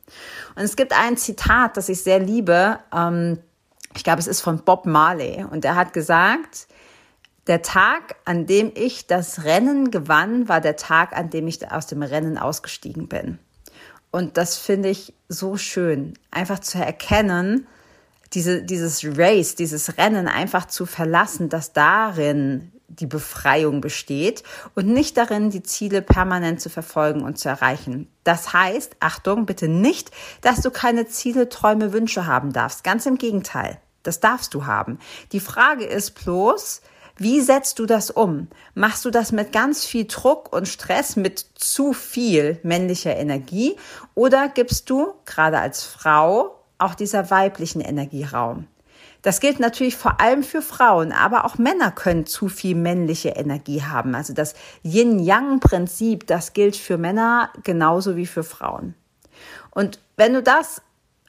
Und 0.55 0.63
es 0.63 0.77
gibt 0.77 0.93
ein 0.93 1.17
Zitat, 1.17 1.77
das 1.77 1.89
ich 1.89 2.03
sehr 2.03 2.19
liebe. 2.19 2.79
Ähm, 2.93 3.39
ich 3.95 4.03
glaube, 4.03 4.19
es 4.19 4.27
ist 4.27 4.41
von 4.41 4.65
Bob 4.65 4.87
Marley. 4.87 5.45
Und 5.45 5.65
er 5.65 5.77
hat 5.77 5.93
gesagt, 5.93 6.67
der 7.47 7.63
Tag, 7.63 8.17
an 8.25 8.47
dem 8.47 8.73
ich 8.75 9.07
das 9.07 9.45
Rennen 9.45 9.91
gewann, 9.91 10.49
war 10.49 10.61
der 10.61 10.77
Tag, 10.77 11.17
an 11.17 11.31
dem 11.31 11.47
ich 11.47 11.71
aus 11.71 11.87
dem 11.87 12.03
Rennen 12.03 12.39
ausgestiegen 12.39 13.09
bin. 13.09 13.39
Und 14.11 14.37
das 14.37 14.57
finde 14.57 14.89
ich 14.89 15.15
so 15.29 15.57
schön, 15.57 16.15
einfach 16.31 16.59
zu 16.59 16.79
erkennen, 16.79 17.67
diese, 18.33 18.63
dieses 18.63 19.05
Race, 19.17 19.55
dieses 19.55 19.99
Rennen 19.99 20.29
einfach 20.29 20.67
zu 20.67 20.87
verlassen, 20.87 21.49
dass 21.49 21.73
darin 21.73 22.73
die 22.89 23.07
Befreiung 23.07 23.81
besteht 23.81 24.43
und 24.75 24.87
nicht 24.87 25.17
darin, 25.17 25.51
die 25.51 25.63
Ziele 25.63 26.03
permanent 26.03 26.61
zu 26.61 26.71
verfolgen 26.71 27.23
und 27.23 27.39
zu 27.39 27.49
erreichen. 27.49 28.09
Das 28.25 28.53
heißt, 28.53 28.97
Achtung, 29.01 29.47
bitte 29.47 29.69
nicht, 29.69 30.11
dass 30.41 30.61
du 30.61 30.71
keine 30.71 31.07
Ziele, 31.07 31.49
Träume, 31.49 31.93
Wünsche 31.93 32.27
haben 32.27 32.53
darfst. 32.53 32.85
Ganz 32.85 33.07
im 33.07 33.19
Gegenteil. 33.19 33.81
Das 34.03 34.21
darfst 34.21 34.55
du 34.55 34.67
haben. 34.67 34.99
Die 35.33 35.41
Frage 35.41 35.85
ist 35.85 36.13
bloß, 36.13 36.81
wie 37.19 37.41
setzt 37.41 37.79
du 37.79 37.87
das 37.87 38.11
um? 38.11 38.49
Machst 38.75 39.05
du 39.05 39.11
das 39.11 39.33
mit 39.33 39.51
ganz 39.51 39.85
viel 39.85 40.05
Druck 40.05 40.53
und 40.53 40.69
Stress, 40.69 41.17
mit 41.17 41.39
zu 41.55 41.93
viel 41.93 42.61
männlicher 42.63 43.17
Energie 43.17 43.77
oder 44.15 44.49
gibst 44.49 44.91
du, 44.91 45.15
gerade 45.25 45.59
als 45.59 45.83
Frau, 45.83 46.56
auch 46.79 46.95
dieser 46.95 47.31
weiblichen 47.31 47.81
Energieraum? 47.81 48.67
Das 49.23 49.41
gilt 49.41 49.59
natürlich 49.59 49.97
vor 49.97 50.21
allem 50.21 50.45
für 50.45 50.63
Frauen, 50.63 51.11
aber 51.13 51.45
auch 51.45 51.59
Männer 51.59 51.91
können 51.91 52.27
zu 52.27 52.49
viel 52.49 52.77
männliche 52.77 53.31
Energie 53.31 53.83
haben. 53.83 54.15
Also 54.15 54.33
das 54.33 54.55
Yin-Yang-Prinzip, 54.85 56.27
das 56.27 56.53
gilt 56.53 56.77
für 56.77 56.97
Männer 56.97 57.51
genauso 57.65 58.17
wie 58.17 58.27
für 58.27 58.45
Frauen. 58.45 58.95
Und 59.71 60.01
wenn 60.17 60.33
du 60.33 60.43
das 60.43 60.81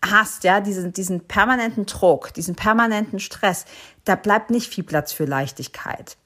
hast, 0.06 0.44
ja, 0.44 0.60
diesen, 0.60 0.94
diesen 0.94 1.22
permanenten 1.22 1.86
Druck, 1.86 2.34
diesen 2.34 2.56
permanenten 2.56 3.20
Stress, 3.20 3.66
da 4.06 4.16
bleibt 4.16 4.52
nicht 4.52 4.72
viel 4.72 4.84
Platz 4.84 5.12
für 5.12 5.26
Leichtigkeit. 5.26 6.18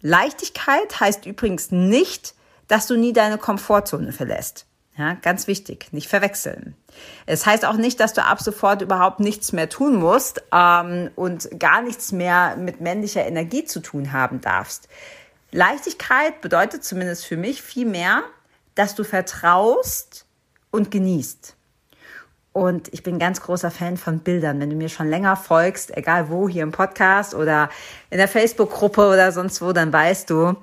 Leichtigkeit 0.00 1.00
heißt 1.00 1.26
übrigens 1.26 1.72
nicht, 1.72 2.34
dass 2.68 2.86
du 2.86 2.96
nie 2.96 3.12
deine 3.12 3.38
Komfortzone 3.38 4.12
verlässt. 4.12 4.66
Ja, 4.98 5.14
ganz 5.14 5.46
wichtig, 5.46 5.92
nicht 5.92 6.08
verwechseln. 6.08 6.74
Es 7.24 7.46
heißt 7.46 7.64
auch 7.64 7.76
nicht, 7.76 8.00
dass 8.00 8.14
du 8.14 8.24
ab 8.24 8.40
sofort 8.40 8.82
überhaupt 8.82 9.20
nichts 9.20 9.52
mehr 9.52 9.68
tun 9.68 9.94
musst 9.94 10.42
ähm, 10.52 11.10
und 11.14 11.48
gar 11.60 11.82
nichts 11.82 12.10
mehr 12.10 12.56
mit 12.56 12.80
männlicher 12.80 13.24
Energie 13.24 13.64
zu 13.64 13.78
tun 13.78 14.12
haben 14.12 14.40
darfst. 14.40 14.88
Leichtigkeit 15.52 16.40
bedeutet 16.40 16.82
zumindest 16.82 17.26
für 17.26 17.36
mich 17.36 17.62
viel 17.62 17.86
mehr, 17.86 18.24
dass 18.74 18.96
du 18.96 19.04
vertraust 19.04 20.26
und 20.72 20.90
genießt. 20.90 21.54
Und 22.52 22.92
ich 22.92 23.04
bin 23.04 23.20
ganz 23.20 23.40
großer 23.40 23.70
Fan 23.70 23.98
von 23.98 24.18
Bildern. 24.18 24.58
Wenn 24.58 24.70
du 24.70 24.74
mir 24.74 24.88
schon 24.88 25.08
länger 25.08 25.36
folgst, 25.36 25.96
egal 25.96 26.28
wo, 26.28 26.48
hier 26.48 26.64
im 26.64 26.72
Podcast 26.72 27.36
oder 27.36 27.70
in 28.10 28.18
der 28.18 28.26
Facebook-Gruppe 28.26 29.08
oder 29.08 29.30
sonst 29.30 29.62
wo, 29.62 29.72
dann 29.72 29.92
weißt 29.92 30.28
du, 30.28 30.56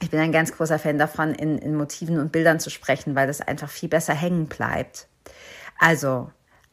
ich 0.00 0.10
bin 0.10 0.20
ein 0.20 0.32
ganz 0.32 0.52
großer 0.52 0.78
Fan 0.78 0.98
davon, 0.98 1.34
in, 1.34 1.58
in 1.58 1.74
Motiven 1.74 2.18
und 2.18 2.32
Bildern 2.32 2.60
zu 2.60 2.70
sprechen, 2.70 3.14
weil 3.14 3.26
das 3.26 3.40
einfach 3.40 3.70
viel 3.70 3.88
besser 3.88 4.14
hängen 4.14 4.46
bleibt. 4.46 5.08
Also, 5.78 6.30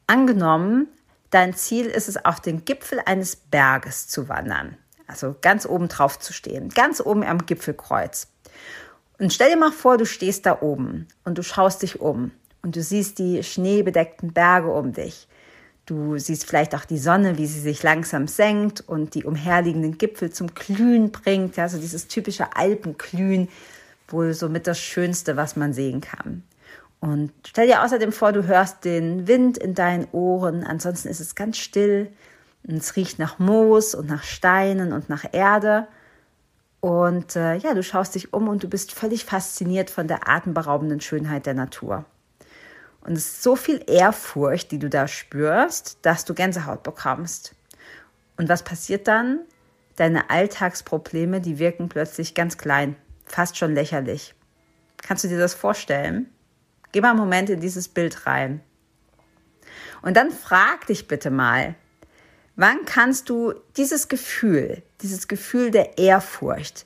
angenommen, 0.07 0.87
dein 1.29 1.53
Ziel 1.53 1.85
ist 1.85 2.09
es, 2.09 2.23
auf 2.25 2.39
den 2.39 2.65
Gipfel 2.65 3.01
eines 3.05 3.35
Berges 3.35 4.07
zu 4.07 4.29
wandern. 4.29 4.77
Also 5.07 5.35
ganz 5.41 5.65
oben 5.65 5.89
drauf 5.89 6.19
zu 6.19 6.33
stehen, 6.33 6.69
ganz 6.69 7.01
oben 7.01 7.23
am 7.23 7.45
Gipfelkreuz. 7.45 8.27
Und 9.19 9.31
stell 9.31 9.51
dir 9.51 9.57
mal 9.57 9.71
vor, 9.71 9.97
du 9.97 10.05
stehst 10.05 10.45
da 10.45 10.61
oben 10.61 11.07
und 11.23 11.37
du 11.37 11.43
schaust 11.43 11.81
dich 11.81 12.01
um 12.01 12.31
und 12.61 12.75
du 12.75 12.81
siehst 12.81 13.19
die 13.19 13.43
schneebedeckten 13.43 14.33
Berge 14.33 14.71
um 14.71 14.93
dich. 14.93 15.27
Du 15.85 16.17
siehst 16.17 16.45
vielleicht 16.45 16.75
auch 16.75 16.85
die 16.85 16.97
Sonne, 16.97 17.37
wie 17.37 17.45
sie 17.45 17.59
sich 17.59 17.83
langsam 17.83 18.27
senkt 18.27 18.81
und 18.81 19.15
die 19.15 19.25
umherliegenden 19.25 19.97
Gipfel 19.97 20.31
zum 20.31 20.53
Glühen 20.53 21.11
bringt. 21.11 21.57
Ja, 21.57 21.67
so 21.67 21.77
dieses 21.77 22.07
typische 22.07 22.55
Alpenglühen, 22.55 23.49
wohl 24.07 24.33
somit 24.33 24.67
das 24.67 24.79
Schönste, 24.79 25.35
was 25.35 25.55
man 25.55 25.73
sehen 25.73 25.99
kann. 25.99 26.43
Und 27.01 27.33
stell 27.45 27.67
dir 27.67 27.83
außerdem 27.83 28.13
vor, 28.13 28.31
du 28.31 28.47
hörst 28.47 28.85
den 28.85 29.27
Wind 29.27 29.57
in 29.57 29.75
deinen 29.75 30.07
Ohren. 30.13 30.63
Ansonsten 30.63 31.09
ist 31.09 31.19
es 31.19 31.35
ganz 31.35 31.57
still. 31.57 32.09
Und 32.65 32.77
es 32.77 32.95
riecht 32.95 33.19
nach 33.19 33.39
Moos 33.39 33.93
und 33.93 34.07
nach 34.07 34.23
Steinen 34.23 34.93
und 34.93 35.09
nach 35.09 35.25
Erde. 35.33 35.87
Und 36.79 37.35
äh, 37.35 37.55
ja, 37.55 37.73
du 37.73 37.83
schaust 37.83 38.15
dich 38.15 38.33
um 38.33 38.47
und 38.47 38.63
du 38.63 38.69
bist 38.69 38.93
völlig 38.93 39.25
fasziniert 39.25 39.89
von 39.89 40.07
der 40.07 40.29
atemberaubenden 40.29 41.01
Schönheit 41.01 41.45
der 41.45 41.55
Natur. 41.55 42.05
Und 43.03 43.17
es 43.17 43.25
ist 43.25 43.43
so 43.43 43.55
viel 43.55 43.83
Ehrfurcht, 43.87 44.71
die 44.71 44.79
du 44.79 44.89
da 44.89 45.07
spürst, 45.07 45.97
dass 46.03 46.23
du 46.23 46.33
Gänsehaut 46.33 46.83
bekommst. 46.83 47.53
Und 48.37 48.47
was 48.47 48.63
passiert 48.63 49.07
dann? 49.07 49.41
Deine 49.97 50.29
Alltagsprobleme, 50.29 51.41
die 51.41 51.59
wirken 51.59 51.89
plötzlich 51.89 52.33
ganz 52.33 52.57
klein, 52.57 52.95
fast 53.25 53.57
schon 53.57 53.73
lächerlich. 53.75 54.33
Kannst 54.97 55.25
du 55.25 55.27
dir 55.27 55.37
das 55.37 55.53
vorstellen? 55.53 56.29
Geh 56.93 57.01
mal 57.01 57.09
einen 57.09 57.19
Moment 57.19 57.49
in 57.49 57.59
dieses 57.59 57.89
Bild 57.89 58.25
rein. 58.25 58.61
Und 60.01 60.15
dann 60.15 60.31
frag 60.31 60.87
dich 60.87 61.07
bitte 61.07 61.29
mal, 61.29 61.75
wann 62.55 62.85
kannst 62.85 63.29
du 63.29 63.53
dieses 63.75 64.07
Gefühl, 64.07 64.81
dieses 65.01 65.27
Gefühl 65.27 65.71
der 65.71 65.97
Ehrfurcht 65.97 66.85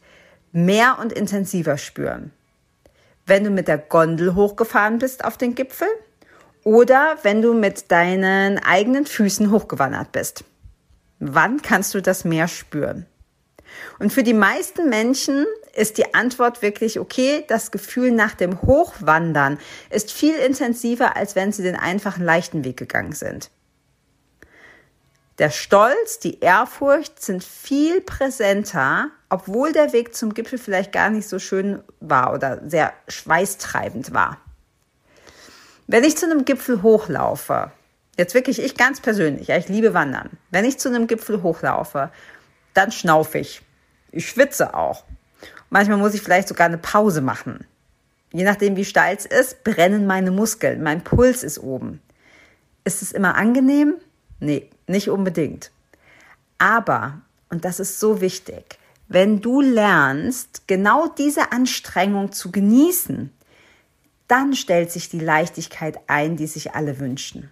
mehr 0.51 0.97
und 0.99 1.13
intensiver 1.13 1.77
spüren? 1.77 2.31
Wenn 3.25 3.43
du 3.43 3.51
mit 3.51 3.67
der 3.67 3.77
Gondel 3.77 4.33
hochgefahren 4.33 4.97
bist 4.97 5.23
auf 5.23 5.37
den 5.37 5.53
Gipfel 5.53 5.87
oder 6.67 7.17
wenn 7.21 7.41
du 7.41 7.53
mit 7.53 7.93
deinen 7.93 8.59
eigenen 8.59 9.05
Füßen 9.05 9.51
hochgewandert 9.51 10.11
bist. 10.11 10.43
Wann 11.17 11.61
kannst 11.61 11.93
du 11.93 12.01
das 12.01 12.25
mehr 12.25 12.49
spüren? 12.49 13.05
Und 13.99 14.11
für 14.11 14.21
die 14.21 14.33
meisten 14.33 14.89
Menschen 14.89 15.45
ist 15.73 15.97
die 15.97 16.13
Antwort 16.13 16.61
wirklich 16.61 16.99
okay. 16.99 17.45
Das 17.47 17.71
Gefühl 17.71 18.11
nach 18.11 18.33
dem 18.33 18.61
Hochwandern 18.63 19.59
ist 19.89 20.11
viel 20.11 20.35
intensiver, 20.35 21.15
als 21.15 21.37
wenn 21.37 21.53
sie 21.53 21.63
den 21.63 21.77
einfachen 21.77 22.25
leichten 22.25 22.65
Weg 22.65 22.75
gegangen 22.75 23.13
sind. 23.13 23.49
Der 25.39 25.51
Stolz, 25.51 26.19
die 26.19 26.41
Ehrfurcht 26.41 27.23
sind 27.23 27.45
viel 27.45 28.01
präsenter, 28.01 29.11
obwohl 29.29 29.71
der 29.71 29.93
Weg 29.93 30.13
zum 30.13 30.33
Gipfel 30.33 30.59
vielleicht 30.59 30.91
gar 30.91 31.11
nicht 31.11 31.29
so 31.29 31.39
schön 31.39 31.81
war 32.01 32.33
oder 32.33 32.59
sehr 32.67 32.91
schweißtreibend 33.07 34.13
war. 34.13 34.41
Wenn 35.87 36.03
ich 36.03 36.17
zu 36.17 36.25
einem 36.25 36.43
Gipfel 36.43 36.81
hochlaufe, 36.81 37.71
jetzt 38.17 38.33
wirklich 38.33 38.61
ich 38.61 38.75
ganz 38.75 38.99
persönlich, 38.99 39.47
ja, 39.47 39.57
ich 39.57 39.69
liebe 39.69 39.93
Wandern. 39.93 40.31
Wenn 40.51 40.65
ich 40.65 40.77
zu 40.77 40.89
einem 40.89 41.07
Gipfel 41.07 41.41
hochlaufe, 41.43 42.11
dann 42.73 42.91
schnaufe 42.91 43.39
ich. 43.39 43.61
Ich 44.11 44.27
schwitze 44.27 44.73
auch. 44.73 45.05
Manchmal 45.69 45.97
muss 45.97 46.13
ich 46.13 46.21
vielleicht 46.21 46.49
sogar 46.49 46.67
eine 46.67 46.77
Pause 46.77 47.21
machen. 47.21 47.65
Je 48.33 48.43
nachdem, 48.43 48.75
wie 48.75 48.83
steil 48.83 49.15
es 49.15 49.25
ist, 49.25 49.63
brennen 49.63 50.05
meine 50.05 50.31
Muskeln. 50.31 50.83
Mein 50.83 51.05
Puls 51.05 51.41
ist 51.41 51.59
oben. 51.59 52.01
Ist 52.83 53.01
es 53.01 53.13
immer 53.13 53.35
angenehm? 53.35 53.95
Nee, 54.41 54.69
nicht 54.87 55.09
unbedingt. 55.09 55.71
Aber, 56.57 57.21
und 57.49 57.63
das 57.63 57.79
ist 57.79 57.99
so 57.99 58.19
wichtig, 58.19 58.77
wenn 59.07 59.39
du 59.39 59.61
lernst, 59.61 60.67
genau 60.67 61.07
diese 61.07 61.53
Anstrengung 61.53 62.33
zu 62.33 62.51
genießen, 62.51 63.31
dann 64.27 64.53
stellt 64.53 64.91
sich 64.91 65.09
die 65.09 65.19
Leichtigkeit 65.19 65.99
ein, 66.07 66.35
die 66.37 66.47
sich 66.47 66.73
alle 66.73 66.99
wünschen. 66.99 67.51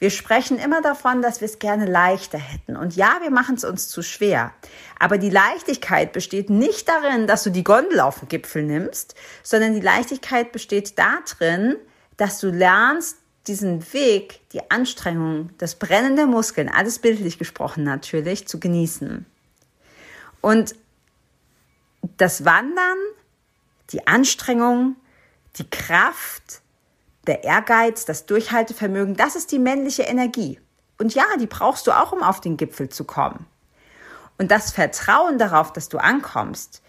Wir 0.00 0.10
sprechen 0.10 0.58
immer 0.58 0.80
davon, 0.80 1.20
dass 1.20 1.42
wir 1.42 1.46
es 1.46 1.58
gerne 1.58 1.84
leichter 1.84 2.38
hätten. 2.38 2.74
Und 2.74 2.96
ja, 2.96 3.18
wir 3.20 3.30
machen 3.30 3.56
es 3.56 3.64
uns 3.64 3.88
zu 3.88 4.02
schwer. 4.02 4.54
Aber 4.98 5.18
die 5.18 5.28
Leichtigkeit 5.28 6.12
besteht 6.12 6.48
nicht 6.48 6.88
darin, 6.88 7.26
dass 7.26 7.42
du 7.42 7.50
die 7.50 7.64
Gondel 7.64 8.00
auf 8.00 8.20
den 8.20 8.28
Gipfel 8.28 8.62
nimmst, 8.62 9.14
sondern 9.42 9.74
die 9.74 9.80
Leichtigkeit 9.80 10.52
besteht 10.52 10.98
darin, 10.98 11.76
dass 12.16 12.40
du 12.40 12.48
lernst, 12.50 13.18
diesen 13.46 13.92
Weg, 13.92 14.40
die 14.52 14.70
Anstrengung, 14.70 15.50
das 15.58 15.74
Brennen 15.74 16.16
der 16.16 16.26
Muskeln, 16.26 16.68
alles 16.68 16.98
bildlich 16.98 17.38
gesprochen 17.38 17.84
natürlich, 17.84 18.46
zu 18.46 18.60
genießen. 18.60 19.26
Und 20.40 20.74
das 22.16 22.44
Wandern, 22.44 22.98
die 23.90 24.06
Anstrengung, 24.06 24.96
die 25.56 25.68
Kraft, 25.68 26.60
der 27.26 27.44
Ehrgeiz, 27.44 28.04
das 28.04 28.26
Durchhaltevermögen, 28.26 29.16
das 29.16 29.36
ist 29.36 29.52
die 29.52 29.58
männliche 29.58 30.02
Energie. 30.02 30.60
Und 30.98 31.14
ja, 31.14 31.24
die 31.38 31.46
brauchst 31.46 31.86
du 31.86 31.92
auch, 31.92 32.12
um 32.12 32.22
auf 32.22 32.40
den 32.40 32.56
Gipfel 32.56 32.88
zu 32.88 33.04
kommen. 33.04 33.46
Und 34.38 34.50
das 34.50 34.72
Vertrauen 34.72 35.38
darauf, 35.38 35.72
dass 35.72 35.88
du 35.88 35.98
ankommst, 35.98 36.82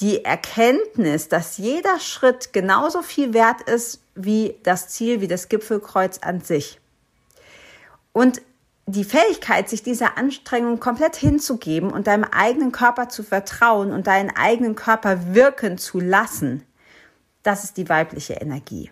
die 0.00 0.24
Erkenntnis, 0.24 1.28
dass 1.28 1.56
jeder 1.56 1.98
Schritt 2.00 2.52
genauso 2.52 3.02
viel 3.02 3.32
wert 3.32 3.62
ist 3.62 4.02
wie 4.14 4.58
das 4.62 4.88
Ziel, 4.88 5.20
wie 5.20 5.28
das 5.28 5.48
Gipfelkreuz 5.48 6.18
an 6.18 6.40
sich. 6.40 6.80
Und 8.12 8.42
die 8.86 9.04
Fähigkeit, 9.04 9.68
sich 9.68 9.82
dieser 9.82 10.16
Anstrengung 10.16 10.78
komplett 10.78 11.16
hinzugeben 11.16 11.90
und 11.90 12.06
deinem 12.06 12.24
eigenen 12.24 12.72
Körper 12.72 13.08
zu 13.08 13.22
vertrauen 13.22 13.90
und 13.92 14.06
deinen 14.06 14.30
eigenen 14.30 14.76
Körper 14.76 15.34
wirken 15.34 15.76
zu 15.76 15.98
lassen, 15.98 16.64
das 17.46 17.64
ist 17.64 17.76
die 17.76 17.88
weibliche 17.88 18.34
Energie. 18.34 18.90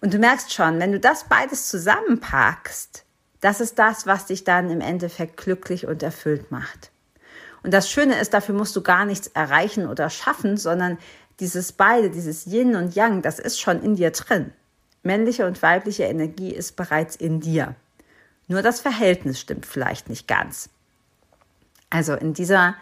Und 0.00 0.14
du 0.14 0.18
merkst 0.18 0.52
schon, 0.52 0.80
wenn 0.80 0.92
du 0.92 1.00
das 1.00 1.24
beides 1.28 1.68
zusammenpackst, 1.68 3.04
das 3.40 3.60
ist 3.60 3.78
das, 3.78 4.06
was 4.06 4.26
dich 4.26 4.44
dann 4.44 4.70
im 4.70 4.80
Endeffekt 4.80 5.36
glücklich 5.36 5.86
und 5.86 6.02
erfüllt 6.02 6.50
macht. 6.50 6.90
Und 7.62 7.72
das 7.72 7.90
Schöne 7.90 8.18
ist, 8.20 8.34
dafür 8.34 8.54
musst 8.54 8.74
du 8.74 8.82
gar 8.82 9.04
nichts 9.04 9.28
erreichen 9.28 9.88
oder 9.88 10.10
schaffen, 10.10 10.56
sondern 10.56 10.98
dieses 11.40 11.72
beide, 11.72 12.10
dieses 12.10 12.46
Yin 12.46 12.76
und 12.76 12.94
Yang, 12.94 13.22
das 13.22 13.38
ist 13.38 13.60
schon 13.60 13.82
in 13.82 13.96
dir 13.96 14.10
drin. 14.10 14.52
Männliche 15.02 15.46
und 15.46 15.62
weibliche 15.62 16.04
Energie 16.04 16.52
ist 16.52 16.76
bereits 16.76 17.16
in 17.16 17.40
dir. 17.40 17.74
Nur 18.48 18.62
das 18.62 18.80
Verhältnis 18.80 19.40
stimmt 19.40 19.66
vielleicht 19.66 20.08
nicht 20.08 20.28
ganz. 20.28 20.68
Also 21.90 22.14
in 22.14 22.34
dieser 22.34 22.76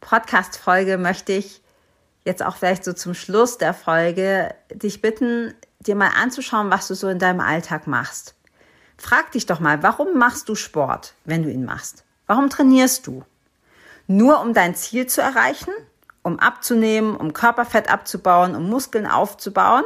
Podcast-Folge 0.00 0.98
möchte 0.98 1.32
ich 1.32 1.60
jetzt 2.24 2.42
auch 2.42 2.56
vielleicht 2.56 2.84
so 2.84 2.92
zum 2.92 3.14
Schluss 3.14 3.58
der 3.58 3.74
Folge 3.74 4.54
dich 4.72 5.00
bitten, 5.00 5.54
dir 5.80 5.94
mal 5.94 6.10
anzuschauen, 6.20 6.70
was 6.70 6.88
du 6.88 6.94
so 6.94 7.08
in 7.08 7.18
deinem 7.18 7.40
Alltag 7.40 7.86
machst. 7.86 8.34
Frag 8.96 9.32
dich 9.32 9.46
doch 9.46 9.60
mal, 9.60 9.82
warum 9.82 10.16
machst 10.18 10.48
du 10.48 10.54
Sport, 10.54 11.14
wenn 11.24 11.42
du 11.42 11.50
ihn 11.50 11.64
machst? 11.64 12.04
Warum 12.26 12.48
trainierst 12.48 13.06
du? 13.06 13.24
Nur 14.06 14.40
um 14.40 14.54
dein 14.54 14.74
Ziel 14.74 15.06
zu 15.06 15.20
erreichen? 15.20 15.72
Um 16.22 16.38
abzunehmen, 16.38 17.16
um 17.16 17.34
Körperfett 17.34 17.90
abzubauen, 17.90 18.54
um 18.54 18.70
Muskeln 18.70 19.06
aufzubauen? 19.06 19.84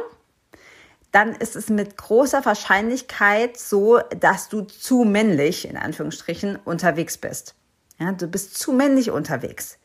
Dann 1.11 1.33
ist 1.33 1.55
es 1.55 1.69
mit 1.69 1.97
großer 1.97 2.45
Wahrscheinlichkeit 2.45 3.57
so, 3.57 3.99
dass 4.19 4.47
du 4.47 4.61
zu 4.61 5.03
männlich, 5.03 5.67
in 5.67 5.75
Anführungsstrichen, 5.75 6.57
unterwegs 6.63 7.17
bist. 7.17 7.55
Ja, 7.97 8.11
du 8.13 8.27
bist 8.27 8.57
zu 8.57 8.71
männlich 8.71 9.11
unterwegs. 9.11 9.79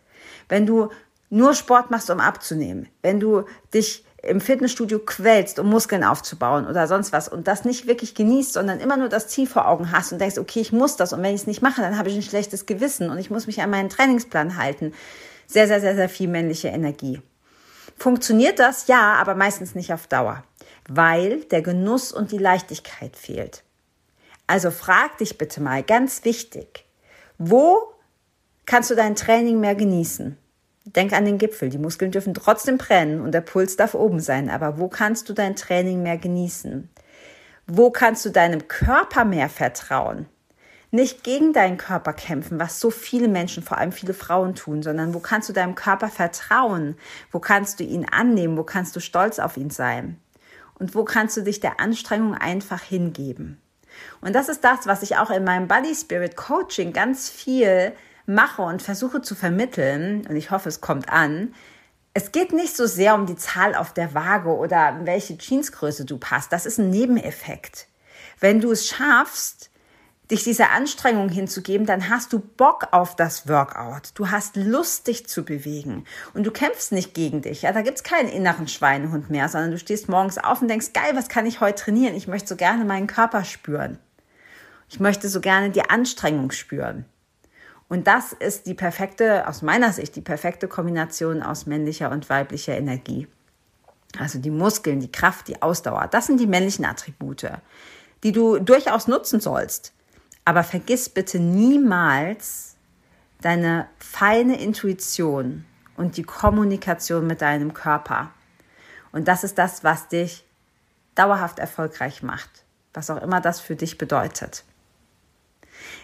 Wenn 0.49 0.67
du 0.67 0.91
nur 1.35 1.55
Sport 1.55 1.91
machst, 1.91 2.11
um 2.11 2.21
abzunehmen, 2.21 2.89
wenn 3.03 3.19
du 3.19 3.45
dich 3.75 4.05
im 4.23 4.41
Fitnessstudio 4.41 5.01
quälst, 5.01 5.59
um 5.59 5.69
Muskeln 5.69 6.05
aufzubauen 6.05 6.67
oder 6.67 6.87
sonst 6.87 7.13
was 7.13 7.29
und 7.29 7.49
das 7.49 7.65
nicht 7.65 7.87
wirklich 7.87 8.15
genießt, 8.15 8.53
sondern 8.53 8.79
immer 8.79 8.97
nur 8.97 9.09
das 9.09 9.27
Ziel 9.29 9.47
vor 9.47 9.67
Augen 9.69 9.91
hast 9.91 10.13
und 10.13 10.21
denkst, 10.21 10.39
okay, 10.39 10.61
ich 10.61 10.73
muss 10.73 10.97
das 10.97 11.13
und 11.13 11.23
wenn 11.23 11.35
ich 11.35 11.43
es 11.43 11.47
nicht 11.47 11.61
mache, 11.61 11.83
dann 11.83 11.99
habe 11.99 12.09
ich 12.09 12.15
ein 12.15 12.23
schlechtes 12.23 12.67
Gewissen 12.67 13.11
und 13.11 13.19
ich 13.19 13.31
muss 13.31 13.49
mich 13.49 13.61
an 13.61 13.71
meinen 13.71 13.89
Trainingsplan 13.89 14.57
halten. 14.57 14.95
Sehr, 15.47 15.67
sehr, 15.67 15.81
sehr, 15.81 15.97
sehr 15.97 16.09
viel 16.09 16.29
männliche 16.29 16.69
Energie. 16.69 17.21
Funktioniert 17.99 18.61
das? 18.61 18.87
Ja, 18.87 19.15
aber 19.15 19.35
meistens 19.35 19.75
nicht 19.75 19.93
auf 19.93 20.07
Dauer, 20.07 20.45
weil 20.89 21.41
der 21.47 21.63
Genuss 21.63 22.13
und 22.13 22.31
die 22.31 22.39
Leichtigkeit 22.39 23.17
fehlt. 23.17 23.65
Also 24.47 24.71
frag 24.71 25.19
dich 25.19 25.37
bitte 25.37 25.61
mal, 25.61 25.83
ganz 25.83 26.25
wichtig, 26.25 26.87
wo 27.39 27.93
kannst 28.67 28.91
du 28.91 28.95
dein 28.95 29.17
Training 29.17 29.59
mehr 29.59 29.75
genießen? 29.75 30.39
Denk 30.97 31.13
an 31.13 31.25
den 31.25 31.39
Gipfel. 31.39 31.71
Die 31.71 31.79
Muskeln 31.79 32.13
dürfen 32.13 32.35
trotzdem 32.35 32.79
brennen 32.79 33.21
und 33.21 33.33
der 33.33 33.41
Puls 33.41 33.77
darf 33.77 33.95
oben 33.95 34.21
sein. 34.21 34.49
Aber 34.49 34.79
wo 34.79 34.89
kannst 34.89 35.29
du 35.29 35.33
dein 35.33 35.57
Training 35.57 36.03
mehr 36.03 36.19
genießen? 36.19 36.89
Wo 37.67 37.91
kannst 37.91 38.25
du 38.25 38.31
deinem 38.31 38.69
Körper 38.69 39.25
mehr 39.25 39.49
vertrauen? 39.49 40.27
Nicht 40.91 41.25
gegen 41.25 41.53
deinen 41.53 41.77
Körper 41.77 42.13
kämpfen, 42.13 42.61
was 42.61 42.79
so 42.79 42.91
viele 42.91 43.27
Menschen, 43.27 43.65
vor 43.65 43.79
allem 43.79 43.91
viele 43.91 44.15
Frauen 44.15 44.55
tun, 44.55 44.83
sondern 44.83 45.13
wo 45.13 45.19
kannst 45.19 45.49
du 45.49 45.53
deinem 45.53 45.75
Körper 45.75 46.09
vertrauen? 46.09 46.97
Wo 47.33 47.41
kannst 47.41 47.81
du 47.81 47.85
ihn 47.85 48.07
annehmen? 48.09 48.57
Wo 48.57 48.63
kannst 48.63 48.95
du 48.95 49.01
stolz 49.01 49.41
auf 49.41 49.57
ihn 49.57 49.71
sein? 49.71 50.21
Und 50.79 50.95
wo 50.95 51.05
kannst 51.05 51.37
du 51.37 51.41
dich 51.41 51.59
der 51.59 51.81
Anstrengung 51.81 52.35
einfach 52.35 52.81
hingeben? 52.81 53.61
Und 54.21 54.35
das 54.35 54.49
ist 54.49 54.63
das, 54.63 54.87
was 54.87 55.03
ich 55.03 55.17
auch 55.17 55.31
in 55.31 55.43
meinem 55.43 55.67
Body 55.67 55.95
Spirit 55.95 56.37
Coaching 56.37 56.93
ganz 56.93 57.29
viel 57.29 57.93
mache 58.27 58.63
und 58.63 58.83
versuche 58.83 59.23
zu 59.23 59.35
vermitteln, 59.35 60.27
und 60.27 60.37
ich 60.37 60.51
hoffe, 60.51 60.69
es 60.69 60.81
kommt 60.81 61.09
an, 61.11 61.55
es 62.15 62.31
geht 62.31 62.53
nicht 62.53 62.77
so 62.77 62.87
sehr 62.87 63.15
um 63.15 63.27
die 63.27 63.37
Zahl 63.37 63.75
auf 63.75 63.93
der 63.93 64.15
Waage 64.15 64.57
oder 64.57 65.01
welche 65.03 65.37
Jeansgröße 65.37 66.05
du 66.05 66.17
passt. 66.17 66.53
Das 66.53 66.65
ist 66.65 66.79
ein 66.79 66.91
Nebeneffekt. 66.91 67.89
Wenn 68.39 68.61
du 68.61 68.71
es 68.71 68.87
schaffst, 68.87 69.71
dich 70.31 70.45
dieser 70.45 70.71
Anstrengung 70.71 71.29
hinzugeben, 71.29 71.87
dann 71.87 72.09
hast 72.09 72.33
du 72.33 72.39
Bock 72.39 72.89
auf 72.93 73.17
das 73.17 73.49
Workout. 73.49 74.11
Du 74.15 74.31
hast 74.31 74.57
Lust, 74.57 75.07
dich 75.07 75.27
zu 75.27 75.45
bewegen. 75.45 76.05
Und 76.33 76.45
du 76.45 76.51
kämpfst 76.51 76.93
nicht 76.93 77.15
gegen 77.15 77.43
dich. 77.43 77.63
Ja, 77.63 77.73
da 77.73 77.83
gibt's 77.83 78.05
keinen 78.05 78.29
inneren 78.29 78.69
Schweinehund 78.69 79.29
mehr, 79.29 79.49
sondern 79.49 79.73
du 79.73 79.79
stehst 79.79 80.09
morgens 80.09 80.39
auf 80.39 80.63
und 80.63 80.69
denkst, 80.69 80.93
geil, 80.95 81.13
was 81.15 81.29
kann 81.29 81.47
ich 81.47 81.61
heute 81.61 81.83
trainieren? 81.83 82.15
Ich 82.15 82.29
möchte 82.29 82.49
so 82.49 82.57
gerne 82.57 82.85
meinen 82.85 83.07
Körper 83.07 83.45
spüren. 83.45 83.99
Ich 84.89 85.01
möchte 85.01 85.29
so 85.29 85.41
gerne 85.41 85.71
die 85.71 85.89
Anstrengung 85.91 86.53
spüren. 86.53 87.05
Und 87.95 88.09
das 88.09 88.33
ist 88.33 88.67
die 88.67 88.75
perfekte, 88.75 89.47
aus 89.47 89.63
meiner 89.63 89.93
Sicht, 89.93 90.17
die 90.17 90.21
perfekte 90.21 90.67
Kombination 90.67 91.45
aus 91.45 91.67
männlicher 91.67 92.11
und 92.11 92.29
weiblicher 92.29 92.77
Energie. 92.77 93.29
Also 94.19 94.41
die 94.41 94.51
Muskeln, 94.51 94.99
die 94.99 95.13
Kraft, 95.13 95.47
die 95.47 95.63
Ausdauer, 95.63 96.09
das 96.09 96.27
sind 96.27 96.41
die 96.41 96.49
männlichen 96.49 96.85
Attribute, 96.85 97.53
die 98.25 98.33
du 98.33 98.59
durchaus 98.59 99.07
nutzen 99.07 99.39
sollst. 99.39 99.93
Aber 100.45 100.65
vergiss 100.65 101.09
bitte 101.09 101.39
niemals 101.39 102.75
deine 103.41 103.87
feine 104.01 104.61
Intuition 104.61 105.65
und 105.97 106.17
die 106.17 106.25
Kommunikation 106.25 107.29
mit 107.29 107.43
deinem 107.43 107.75
Körper. 107.75 108.33
Und 109.13 109.29
das 109.29 109.45
ist 109.45 109.57
das, 109.57 109.85
was 109.85 110.09
dich 110.09 110.45
dauerhaft 111.15 111.61
erfolgreich 111.61 112.25
macht, 112.25 112.51
was 112.93 113.09
auch 113.09 113.23
immer 113.23 113.41
das 113.41 113.61
für 113.61 113.77
dich 113.77 113.99
bedeutet. 113.99 114.65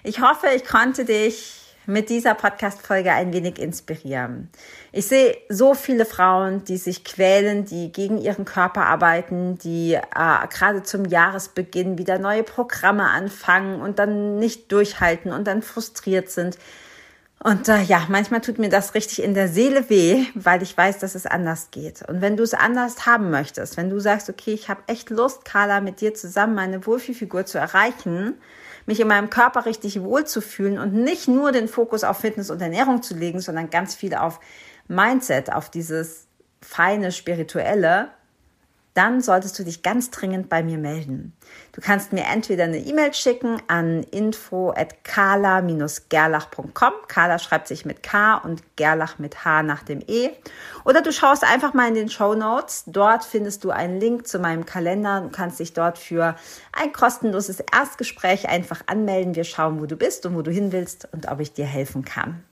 Ich 0.04 0.20
hoffe, 0.20 0.46
ich 0.54 0.64
konnte 0.64 1.04
dich 1.04 1.59
mit 1.86 2.10
dieser 2.10 2.34
Podcast-Folge 2.34 3.12
ein 3.12 3.32
wenig 3.32 3.58
inspirieren. 3.58 4.48
Ich 4.92 5.06
sehe 5.06 5.36
so 5.48 5.74
viele 5.74 6.04
Frauen, 6.04 6.64
die 6.64 6.76
sich 6.76 7.04
quälen, 7.04 7.64
die 7.64 7.92
gegen 7.92 8.18
ihren 8.18 8.44
Körper 8.44 8.86
arbeiten, 8.86 9.58
die 9.58 9.94
äh, 9.94 10.46
gerade 10.50 10.82
zum 10.82 11.04
Jahresbeginn 11.04 11.98
wieder 11.98 12.18
neue 12.18 12.42
Programme 12.42 13.08
anfangen 13.10 13.80
und 13.80 13.98
dann 13.98 14.38
nicht 14.38 14.70
durchhalten 14.72 15.32
und 15.32 15.46
dann 15.46 15.62
frustriert 15.62 16.30
sind. 16.30 16.58
Und 17.42 17.68
äh, 17.68 17.80
ja, 17.80 18.04
manchmal 18.08 18.42
tut 18.42 18.58
mir 18.58 18.68
das 18.68 18.94
richtig 18.94 19.22
in 19.22 19.32
der 19.32 19.48
Seele 19.48 19.88
weh, 19.88 20.26
weil 20.34 20.62
ich 20.62 20.76
weiß, 20.76 20.98
dass 20.98 21.14
es 21.14 21.24
anders 21.24 21.70
geht. 21.70 22.06
Und 22.06 22.20
wenn 22.20 22.36
du 22.36 22.42
es 22.42 22.52
anders 22.52 23.06
haben 23.06 23.30
möchtest, 23.30 23.78
wenn 23.78 23.88
du 23.88 23.98
sagst, 23.98 24.28
okay, 24.28 24.52
ich 24.52 24.68
habe 24.68 24.82
echt 24.86 25.08
Lust, 25.08 25.46
Carla, 25.46 25.80
mit 25.80 26.02
dir 26.02 26.12
zusammen 26.12 26.54
meine 26.54 26.84
Wohlfühlfigur 26.84 27.46
zu 27.46 27.56
erreichen, 27.56 28.34
mich 28.86 29.00
in 29.00 29.08
meinem 29.08 29.30
Körper 29.30 29.66
richtig 29.66 30.02
wohlzufühlen 30.02 30.78
und 30.78 30.94
nicht 30.94 31.28
nur 31.28 31.52
den 31.52 31.68
Fokus 31.68 32.04
auf 32.04 32.18
Fitness 32.18 32.50
und 32.50 32.60
Ernährung 32.60 33.02
zu 33.02 33.14
legen, 33.14 33.40
sondern 33.40 33.70
ganz 33.70 33.94
viel 33.94 34.14
auf 34.14 34.40
Mindset, 34.88 35.52
auf 35.52 35.70
dieses 35.70 36.26
feine 36.60 37.12
Spirituelle, 37.12 38.10
dann 39.00 39.22
solltest 39.22 39.58
du 39.58 39.64
dich 39.64 39.82
ganz 39.82 40.10
dringend 40.10 40.50
bei 40.50 40.62
mir 40.62 40.76
melden. 40.76 41.32
Du 41.72 41.80
kannst 41.80 42.12
mir 42.12 42.24
entweder 42.24 42.64
eine 42.64 42.76
E-Mail 42.76 43.14
schicken 43.14 43.56
an 43.66 44.02
info 44.02 44.74
at 44.76 45.04
kala-gerlach.com. 45.04 46.92
Kala 47.08 47.38
schreibt 47.38 47.66
sich 47.66 47.86
mit 47.86 48.02
K 48.02 48.36
und 48.36 48.62
Gerlach 48.76 49.18
mit 49.18 49.42
H 49.46 49.62
nach 49.62 49.84
dem 49.84 50.02
E. 50.06 50.28
Oder 50.84 51.00
du 51.00 51.12
schaust 51.12 51.44
einfach 51.44 51.72
mal 51.72 51.88
in 51.88 51.94
den 51.94 52.10
Show 52.10 52.34
Notes. 52.34 52.82
Dort 52.88 53.24
findest 53.24 53.64
du 53.64 53.70
einen 53.70 53.98
Link 53.98 54.28
zu 54.28 54.38
meinem 54.38 54.66
Kalender. 54.66 55.22
Du 55.22 55.30
kannst 55.30 55.60
dich 55.60 55.72
dort 55.72 55.96
für 55.96 56.36
ein 56.72 56.92
kostenloses 56.92 57.60
Erstgespräch 57.72 58.50
einfach 58.50 58.82
anmelden. 58.86 59.34
Wir 59.34 59.44
schauen, 59.44 59.80
wo 59.80 59.86
du 59.86 59.96
bist 59.96 60.26
und 60.26 60.36
wo 60.36 60.42
du 60.42 60.50
hin 60.50 60.72
willst 60.72 61.08
und 61.10 61.26
ob 61.26 61.40
ich 61.40 61.54
dir 61.54 61.64
helfen 61.64 62.04
kann. 62.04 62.44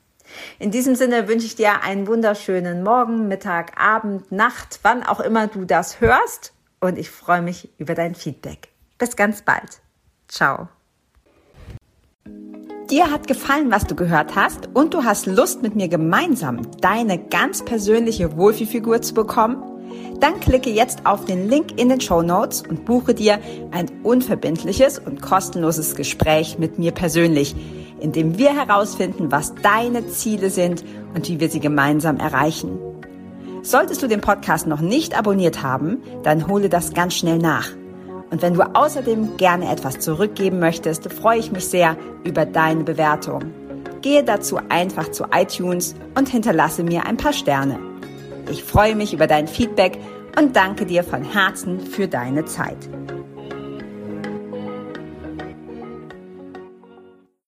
In 0.59 0.71
diesem 0.71 0.95
Sinne 0.95 1.27
wünsche 1.27 1.45
ich 1.45 1.55
dir 1.55 1.81
einen 1.83 2.07
wunderschönen 2.07 2.83
Morgen, 2.83 3.27
Mittag, 3.27 3.79
Abend, 3.79 4.31
Nacht, 4.31 4.79
wann 4.83 5.03
auch 5.03 5.19
immer 5.19 5.47
du 5.47 5.65
das 5.65 6.01
hörst. 6.01 6.53
Und 6.79 6.97
ich 6.97 7.09
freue 7.09 7.41
mich 7.41 7.69
über 7.77 7.95
dein 7.95 8.15
Feedback. 8.15 8.69
Bis 8.97 9.15
ganz 9.15 9.41
bald. 9.41 9.81
Ciao. 10.27 10.69
Dir 12.89 13.11
hat 13.11 13.27
gefallen, 13.27 13.71
was 13.71 13.85
du 13.85 13.95
gehört 13.95 14.35
hast 14.35 14.69
und 14.73 14.95
du 14.95 15.03
hast 15.03 15.27
Lust, 15.27 15.61
mit 15.61 15.75
mir 15.75 15.87
gemeinsam 15.89 16.61
deine 16.81 17.19
ganz 17.19 17.63
persönliche 17.63 18.35
Wohlfühlfigur 18.35 19.01
zu 19.03 19.13
bekommen? 19.13 19.63
Dann 20.19 20.39
klicke 20.39 20.69
jetzt 20.69 21.05
auf 21.05 21.25
den 21.25 21.47
Link 21.47 21.79
in 21.79 21.89
den 21.89 22.01
Show 22.01 22.21
Notes 22.21 22.63
und 22.67 22.85
buche 22.85 23.13
dir 23.13 23.39
ein 23.71 23.91
unverbindliches 24.03 24.99
und 24.99 25.21
kostenloses 25.21 25.95
Gespräch 25.95 26.57
mit 26.57 26.79
mir 26.79 26.91
persönlich 26.91 27.55
in 27.99 28.11
dem 28.11 28.37
wir 28.37 28.55
herausfinden, 28.55 29.31
was 29.31 29.53
deine 29.55 30.07
Ziele 30.07 30.49
sind 30.49 30.83
und 31.13 31.27
wie 31.27 31.39
wir 31.39 31.49
sie 31.49 31.59
gemeinsam 31.59 32.17
erreichen. 32.17 32.79
Solltest 33.61 34.01
du 34.01 34.07
den 34.07 34.21
Podcast 34.21 34.67
noch 34.67 34.81
nicht 34.81 35.17
abonniert 35.17 35.61
haben, 35.61 35.97
dann 36.23 36.47
hole 36.47 36.69
das 36.69 36.93
ganz 36.93 37.15
schnell 37.15 37.39
nach. 37.39 37.69
Und 38.31 38.41
wenn 38.41 38.53
du 38.53 38.61
außerdem 38.61 39.37
gerne 39.37 39.71
etwas 39.71 39.99
zurückgeben 39.99 40.59
möchtest, 40.59 41.11
freue 41.11 41.39
ich 41.39 41.51
mich 41.51 41.65
sehr 41.67 41.97
über 42.23 42.45
deine 42.45 42.83
Bewertung. 42.83 43.53
Gehe 44.01 44.23
dazu 44.23 44.59
einfach 44.69 45.11
zu 45.11 45.25
iTunes 45.33 45.95
und 46.15 46.29
hinterlasse 46.29 46.83
mir 46.83 47.05
ein 47.05 47.17
paar 47.17 47.33
Sterne. 47.33 47.79
Ich 48.49 48.63
freue 48.63 48.95
mich 48.95 49.13
über 49.13 49.27
dein 49.27 49.47
Feedback 49.47 49.99
und 50.37 50.55
danke 50.55 50.85
dir 50.85 51.03
von 51.03 51.23
Herzen 51.23 51.79
für 51.79 52.07
deine 52.07 52.45
Zeit. 52.45 52.77